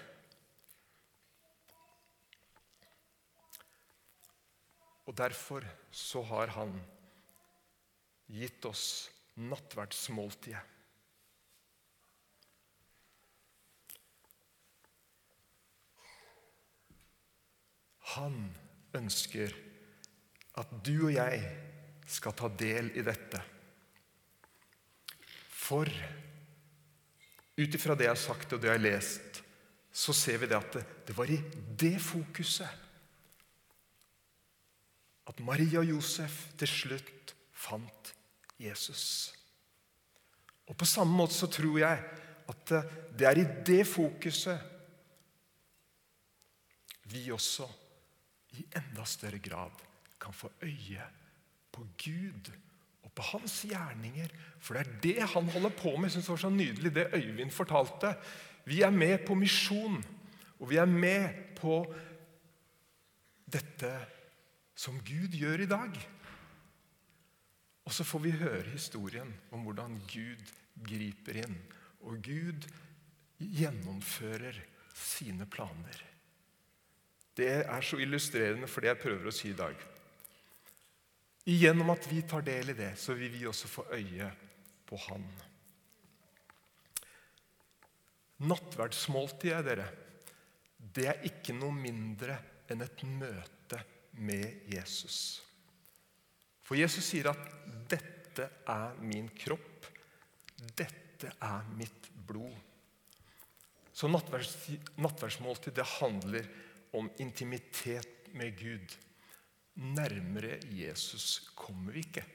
Og 5.06 5.13
derfor 5.18 5.65
så 5.94 6.24
har 6.26 6.54
han 6.56 6.74
gitt 8.32 8.65
oss 8.65 8.86
nattverdsmåltidet. 9.38 10.63
Han 18.15 18.38
ønsker 18.96 19.52
at 20.56 20.70
du 20.88 20.94
og 21.10 21.12
jeg 21.12 21.41
skal 22.08 22.36
ta 22.38 22.48
del 22.48 22.94
i 22.96 23.04
dette. 23.04 23.41
For 25.52 25.89
ut 27.56 27.76
ifra 27.76 27.96
det 27.98 28.08
jeg 28.08 28.13
har 28.13 28.22
sagt 28.22 28.56
og 28.56 28.62
det 28.62 28.72
jeg 28.72 28.78
har 28.78 28.86
lest, 28.86 29.41
så 29.96 30.15
ser 30.15 30.39
vi 30.39 30.48
det 30.52 30.58
at 30.58 30.78
det, 30.78 30.86
det 31.10 31.15
var 31.18 31.32
i 31.32 31.39
det 31.80 31.98
fokuset 32.04 32.85
at 35.27 35.39
Maria 35.41 35.81
og 35.81 35.89
Josef 35.89 36.45
til 36.59 36.69
slutt 36.69 37.33
fant 37.55 38.13
Jesus. 38.61 39.33
Og 40.69 40.77
På 40.77 40.85
samme 40.85 41.17
måte 41.17 41.33
så 41.33 41.49
tror 41.51 41.79
jeg 41.81 42.03
at 42.49 42.73
det 43.17 43.27
er 43.27 43.41
i 43.41 43.49
det 43.65 43.83
fokuset 43.89 44.71
vi 47.09 47.27
også 47.33 47.67
i 48.57 48.63
enda 48.77 49.05
større 49.05 49.39
grad 49.43 49.83
kan 50.21 50.33
få 50.33 50.49
øye 50.63 51.03
på 51.73 51.83
Gud 52.01 52.49
og 53.03 53.11
på 53.13 53.25
hans 53.33 53.59
gjerninger. 53.69 54.31
For 54.59 54.73
det 54.73 54.85
er 54.85 54.99
det 55.03 55.29
han 55.35 55.49
holder 55.53 55.73
på 55.77 55.95
med. 55.95 56.07
Jeg 56.07 56.15
synes 56.15 56.25
det 56.25 56.33
var 56.33 56.43
så 56.43 56.49
nydelig 56.49 56.95
det 56.95 57.07
Øyvind 57.13 57.51
fortalte. 57.51 58.15
Vi 58.65 58.81
er 58.81 58.89
med 58.89 59.25
på 59.27 59.35
misjon, 59.38 60.03
og 60.59 60.69
vi 60.69 60.79
er 60.81 60.89
med 60.89 61.29
på 61.59 61.83
dette 63.53 63.91
som 64.75 64.99
Gud 65.07 65.35
gjør 65.35 65.63
i 65.63 65.69
dag. 65.71 65.95
Og 67.85 67.93
så 67.93 68.05
får 68.07 68.23
vi 68.23 68.33
høre 68.39 68.73
historien 68.73 69.31
om 69.55 69.63
hvordan 69.65 69.97
Gud 70.09 70.41
griper 70.85 71.39
inn, 71.45 71.55
og 72.03 72.19
Gud 72.25 72.67
gjennomfører 73.39 74.57
sine 74.95 75.47
planer. 75.47 76.01
Det 77.35 77.51
er 77.65 77.83
så 77.83 77.99
illustrerende 77.99 78.67
for 78.71 78.83
det 78.83 78.93
jeg 78.93 79.01
prøver 79.03 79.29
å 79.29 79.35
si 79.35 79.51
i 79.51 79.57
dag. 79.57 79.75
Gjennom 81.45 81.91
at 81.93 82.07
vi 82.09 82.23
tar 82.25 82.45
del 82.45 82.71
i 82.71 82.77
det, 82.77 82.95
så 82.97 83.13
vil 83.17 83.29
vi 83.33 83.45
også 83.45 83.69
få 83.69 83.85
øye 83.93 84.31
på 84.88 84.97
Han. 85.09 85.25
Nattverdsmåltidet, 88.49 89.61
dere, 89.67 89.85
det 90.95 91.05
er 91.11 91.27
ikke 91.27 91.53
noe 91.55 91.75
mindre 91.75 92.39
enn 92.71 92.81
et 92.83 93.03
møte 93.07 93.55
med 94.17 94.71
Jesus. 94.71 95.41
For 96.65 96.78
Jesus 96.78 97.06
sier 97.06 97.30
at 97.30 97.41
'dette 97.89 98.49
er 98.67 98.95
min 99.01 99.28
kropp', 99.30 99.89
'dette 100.75 101.32
er 101.41 101.67
mitt 101.78 102.10
blod'. 102.28 102.62
Så 103.95 104.10
nattverdsmåltid 104.12 105.75
det 105.75 105.86
handler 105.99 106.47
om 106.93 107.10
intimitet 107.19 108.28
med 108.34 108.58
Gud. 108.60 108.95
Nærmere 109.75 110.60
Jesus 110.71 111.51
kommer 111.56 111.95
vi 111.95 112.04
ikke. 112.04 112.25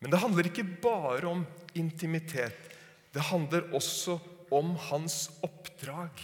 Men 0.00 0.10
det 0.10 0.20
handler 0.20 0.46
ikke 0.46 0.66
bare 0.82 1.26
om 1.26 1.46
intimitet. 1.74 2.70
Det 3.14 3.22
handler 3.22 3.72
også 3.74 4.18
om 4.52 4.74
hans 4.90 5.30
oppdrag 5.42 6.20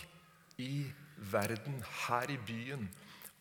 i 0.59 0.85
verden, 1.16 1.83
her 2.07 2.31
i 2.31 2.38
byen 2.47 2.88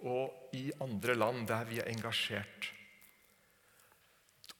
og 0.07 0.55
i 0.55 0.69
andre 0.81 1.15
land 1.17 1.47
der 1.49 1.67
vi 1.69 1.79
er 1.81 1.89
engasjert. 1.91 2.69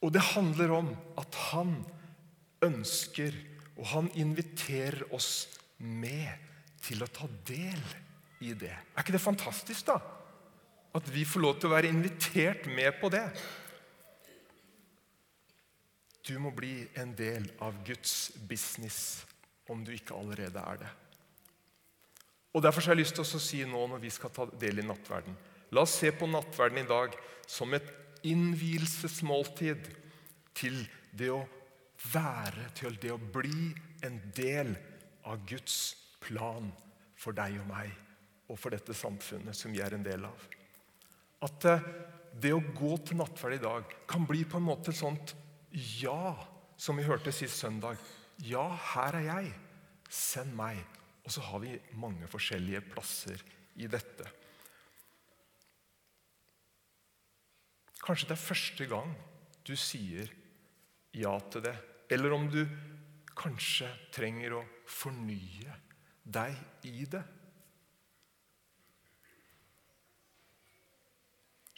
Og 0.03 0.13
det 0.15 0.23
handler 0.33 0.71
om 0.75 0.91
at 1.19 1.35
han 1.51 1.73
ønsker, 2.63 3.35
og 3.79 3.87
han 3.93 4.11
inviterer 4.19 5.05
oss 5.15 5.47
med 5.79 6.29
til 6.83 7.03
å 7.03 7.11
ta 7.11 7.27
del 7.47 7.81
i 8.43 8.53
det. 8.55 8.71
Er 8.71 9.03
ikke 9.03 9.15
det 9.15 9.23
fantastisk, 9.23 9.87
da? 9.91 9.99
At 10.95 11.07
vi 11.13 11.25
får 11.27 11.43
lov 11.43 11.59
til 11.59 11.69
å 11.69 11.75
være 11.75 11.91
invitert 11.91 12.67
med 12.71 12.95
på 12.99 13.11
det. 13.13 13.25
Du 16.27 16.35
må 16.41 16.51
bli 16.55 16.83
en 16.99 17.11
del 17.17 17.47
av 17.63 17.77
Guds 17.87 18.31
business 18.49 19.25
om 19.69 19.83
du 19.85 19.93
ikke 19.95 20.17
allerede 20.17 20.61
er 20.61 20.81
det. 20.83 20.89
Og 22.53 22.63
Derfor 22.65 22.81
har 22.81 22.95
jeg 22.95 23.03
lyst 23.03 23.17
til 23.19 23.25
å 23.25 23.41
si 23.43 23.61
nå 23.67 23.85
når 23.91 24.01
vi 24.01 24.11
skal 24.13 24.33
ta 24.33 24.47
del 24.59 24.81
i 24.81 24.85
nattverden 24.85 25.35
La 25.75 25.83
oss 25.85 25.99
se 26.01 26.09
på 26.15 26.25
nattverden 26.29 26.81
i 26.81 26.89
dag 26.89 27.13
som 27.49 27.73
et 27.77 27.85
innvielsesmåltid 28.25 29.85
til 30.57 30.79
det 31.13 31.29
å 31.29 31.43
være, 32.13 32.69
til 32.77 32.97
det 33.01 33.11
å 33.13 33.21
bli 33.21 33.69
en 34.05 34.17
del 34.35 34.73
av 35.29 35.43
Guds 35.47 35.77
plan 36.23 36.71
for 37.19 37.37
deg 37.37 37.59
og 37.61 37.67
meg 37.69 37.93
og 38.49 38.57
for 38.57 38.73
dette 38.73 38.95
samfunnet 38.97 39.57
som 39.57 39.73
vi 39.73 39.81
er 39.85 39.93
en 39.93 40.05
del 40.05 40.25
av. 40.25 40.45
At 41.45 41.67
eh, 41.69 41.85
det 42.41 42.53
å 42.55 42.63
gå 42.75 42.95
til 43.05 43.19
nattverd 43.19 43.59
i 43.59 43.63
dag 43.63 43.97
kan 44.09 44.25
bli 44.27 44.41
på 44.47 44.57
en 44.57 44.67
måte 44.67 44.91
et 44.91 44.99
sånt 44.99 45.35
ja, 46.01 46.33
som 46.79 46.97
vi 46.97 47.05
hørte 47.05 47.33
sist 47.35 47.61
søndag. 47.61 47.99
Ja, 48.41 48.65
her 48.95 49.19
er 49.19 49.27
jeg. 49.27 49.53
Send 50.09 50.55
meg. 50.57 50.81
Og 51.29 51.33
så 51.35 51.43
har 51.45 51.59
vi 51.61 51.75
mange 52.01 52.25
forskjellige 52.25 52.79
plasser 52.89 53.41
i 53.77 53.85
dette. 53.85 54.25
Kanskje 58.01 58.31
det 58.31 58.33
er 58.33 58.41
første 58.41 58.87
gang 58.89 59.11
du 59.61 59.75
sier 59.77 60.31
ja 61.13 61.35
til 61.53 61.61
det. 61.67 61.75
Eller 62.09 62.33
om 62.33 62.47
du 62.49 62.63
kanskje 63.37 63.91
trenger 64.09 64.55
å 64.57 64.63
fornye 64.89 65.75
deg 66.25 66.89
i 66.89 67.05
det. 67.13 67.21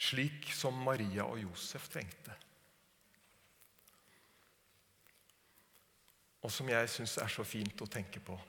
Slik 0.00 0.48
som 0.56 0.80
Maria 0.88 1.28
og 1.28 1.42
Josef 1.42 1.90
trengte. 1.92 2.38
Og 6.40 6.48
som 6.56 6.72
jeg 6.72 6.88
syns 6.96 7.18
er 7.20 7.36
så 7.36 7.44
fint 7.44 7.84
å 7.84 7.90
tenke 8.00 8.24
på. 8.24 8.40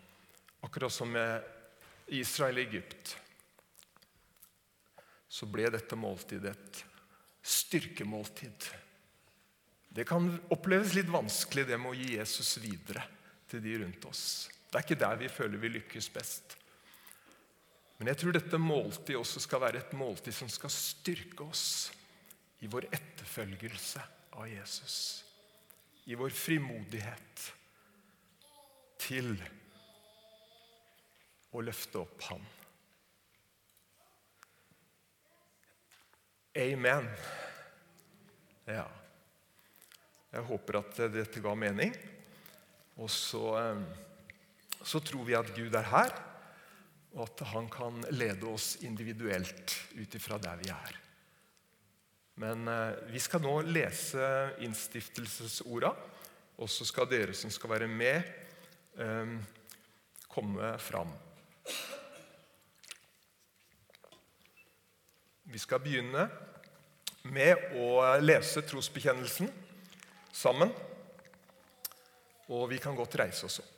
Akkurat 0.64 0.94
som 0.94 1.12
med 1.12 1.44
Israel 2.14 2.62
og 2.62 2.64
Egypt, 2.68 3.18
så 5.28 5.48
ble 5.50 5.68
dette 5.74 5.98
måltidet 5.98 6.54
et 6.54 6.82
styrkemåltid. 7.44 8.68
Det 9.94 10.06
kan 10.08 10.30
oppleves 10.54 10.94
litt 10.98 11.10
vanskelig, 11.12 11.68
det 11.68 11.78
med 11.78 11.92
å 11.92 11.98
gi 11.98 12.16
Jesus 12.16 12.56
videre 12.64 13.04
til 13.50 13.64
de 13.64 13.78
rundt 13.82 14.06
oss. 14.10 14.24
Det 14.70 14.80
er 14.80 14.86
ikke 14.86 15.02
der 15.04 15.20
vi 15.20 15.30
føler 15.30 15.62
vi 15.62 15.74
lykkes 15.76 16.10
best. 16.14 16.56
Men 17.98 18.10
jeg 18.10 18.22
tror 18.22 18.36
dette 18.36 18.60
måltidet 18.62 19.20
også 19.20 19.44
skal 19.44 19.62
være 19.64 19.84
et 19.84 19.94
måltid 19.98 20.34
som 20.36 20.50
skal 20.50 20.74
styrke 20.74 21.46
oss 21.46 21.92
i 22.66 22.70
vår 22.72 22.88
etterfølgelse 22.90 24.02
av 24.40 24.48
Jesus. 24.50 24.96
I 26.10 26.18
vår 26.20 26.34
frimodighet 26.36 27.46
til 29.04 29.36
å 31.54 31.62
løfte 31.64 32.02
opp 32.02 32.28
Han. 32.30 32.44
Amen. 36.54 37.08
Ja. 38.70 38.86
Jeg 40.34 40.46
håper 40.50 40.80
at 40.82 41.00
dette 41.14 41.42
ga 41.42 41.54
mening. 41.58 41.94
Og 43.02 43.10
så, 43.10 43.42
eh, 43.58 43.82
så 44.82 45.02
tror 45.02 45.26
vi 45.26 45.38
at 45.38 45.50
Gud 45.56 45.74
er 45.74 45.90
her, 45.90 46.14
og 47.14 47.26
at 47.26 47.44
han 47.54 47.70
kan 47.74 48.02
lede 48.14 48.46
oss 48.50 48.76
individuelt 48.86 49.74
ut 49.98 50.16
ifra 50.16 50.38
der 50.42 50.62
vi 50.62 50.70
er. 50.74 51.00
Men 52.42 52.68
eh, 52.68 53.02
vi 53.10 53.22
skal 53.22 53.42
nå 53.42 53.60
lese 53.66 54.30
innstiftelsesorda, 54.66 55.94
og 56.58 56.70
så 56.70 56.86
skal 56.86 57.10
dere 57.10 57.34
som 57.38 57.54
skal 57.54 57.74
være 57.76 57.90
med, 57.90 58.34
eh, 59.02 59.38
komme 60.30 60.78
fram. 60.82 61.14
Vi 65.44 65.60
skal 65.62 65.84
begynne 65.84 66.28
med 67.30 67.76
å 67.78 68.02
lese 68.24 68.64
trosbekjennelsen 68.66 69.52
sammen. 70.34 70.74
Og 72.52 72.68
vi 72.74 72.82
kan 72.82 72.98
godt 72.98 73.16
reise 73.22 73.48
oss 73.48 73.62
opp. 73.62 73.74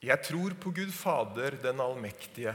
Jeg 0.00 0.24
tror 0.24 0.54
på 0.56 0.70
Gud 0.72 0.94
Fader, 0.96 1.58
den 1.60 1.80
allmektige, 1.84 2.54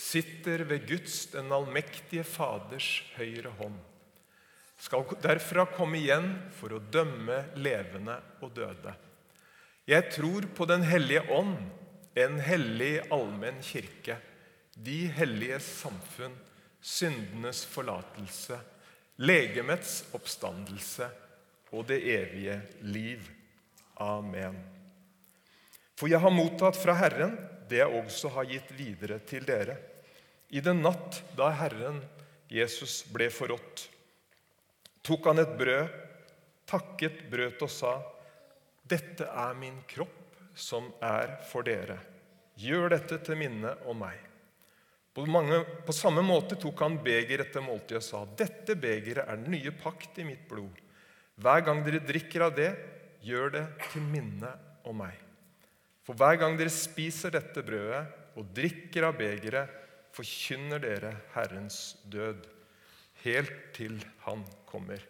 sitter 0.00 0.64
ved 0.66 0.88
Guds, 0.88 1.26
den 1.34 1.52
allmektige 1.52 2.24
Faders 2.24 2.98
høyre 3.18 3.52
hånd 3.60 3.78
skal 4.80 5.04
derfra 5.20 5.66
komme 5.74 6.00
igjen 6.00 6.32
for 6.56 6.72
å 6.72 6.80
dømme 6.92 7.42
levende 7.60 8.16
og 8.40 8.52
døde. 8.56 8.94
Jeg 9.88 10.08
tror 10.14 10.46
på 10.56 10.66
Den 10.68 10.84
hellige 10.86 11.24
ånd, 11.34 11.56
en 12.14 12.40
hellig 12.42 13.00
allmenn 13.12 13.60
kirke, 13.62 14.16
de 14.74 15.04
hellige 15.12 15.60
samfunn, 15.62 16.34
syndenes 16.80 17.64
forlatelse, 17.68 18.56
legemets 19.20 20.00
oppstandelse 20.16 21.10
og 21.76 21.84
det 21.90 22.00
evige 22.14 22.56
liv. 22.80 23.26
Amen. 24.00 24.56
For 26.00 26.08
jeg 26.08 26.22
har 26.22 26.32
mottatt 26.32 26.78
fra 26.80 26.96
Herren 26.96 27.36
det 27.68 27.82
jeg 27.82 28.00
også 28.00 28.32
har 28.32 28.48
gitt 28.48 28.72
videre 28.74 29.20
til 29.28 29.44
dere. 29.46 29.76
I 30.50 30.60
den 30.60 30.82
natt 30.82 31.22
da 31.38 31.50
Herren 31.54 32.00
Jesus 32.50 33.04
ble 33.06 33.28
forrådt, 33.30 33.84
tok 35.06 35.28
han 35.30 35.38
et 35.42 35.52
brød, 35.58 35.92
takket, 36.66 37.22
brøt 37.30 37.62
og 37.62 37.70
sa:" 37.70 37.98
Dette 38.90 39.28
er 39.30 39.54
min 39.54 39.76
kropp, 39.86 40.34
som 40.54 40.88
er 40.98 41.36
for 41.46 41.62
dere. 41.62 42.00
Gjør 42.58 42.90
dette 42.96 43.20
til 43.22 43.38
minne 43.38 43.76
om 43.86 44.00
meg. 44.02 44.18
På, 45.14 45.22
mange, 45.26 45.60
på 45.86 45.94
samme 45.94 46.22
måte 46.26 46.58
tok 46.58 46.82
han 46.82 46.98
beger 47.04 47.44
etter 47.44 47.62
måltidet 47.62 48.02
og 48.02 48.08
sa:" 48.08 48.24
Dette 48.26 48.74
begeret 48.74 49.28
er 49.28 49.38
den 49.38 49.54
nye 49.54 49.70
pakt 49.70 50.18
i 50.18 50.26
mitt 50.26 50.48
blod. 50.50 50.74
Hver 51.40 51.62
gang 51.64 51.84
dere 51.86 52.02
drikker 52.02 52.48
av 52.48 52.56
det, 52.58 52.72
gjør 53.22 53.54
det 53.54 53.66
til 53.92 54.02
minne 54.02 54.50
om 54.84 54.98
meg. 54.98 55.14
For 56.02 56.18
hver 56.18 56.40
gang 56.40 56.58
dere 56.58 56.72
spiser 56.74 57.30
dette 57.36 57.62
brødet 57.62 58.02
og 58.40 58.50
drikker 58.56 59.06
av 59.06 59.18
begeret, 59.18 59.79
forkynner 60.12 60.82
dere 60.82 61.14
Herrens 61.34 61.96
død 62.12 62.44
helt 63.24 63.52
til 63.76 64.00
Han 64.26 64.44
kommer. 64.66 65.00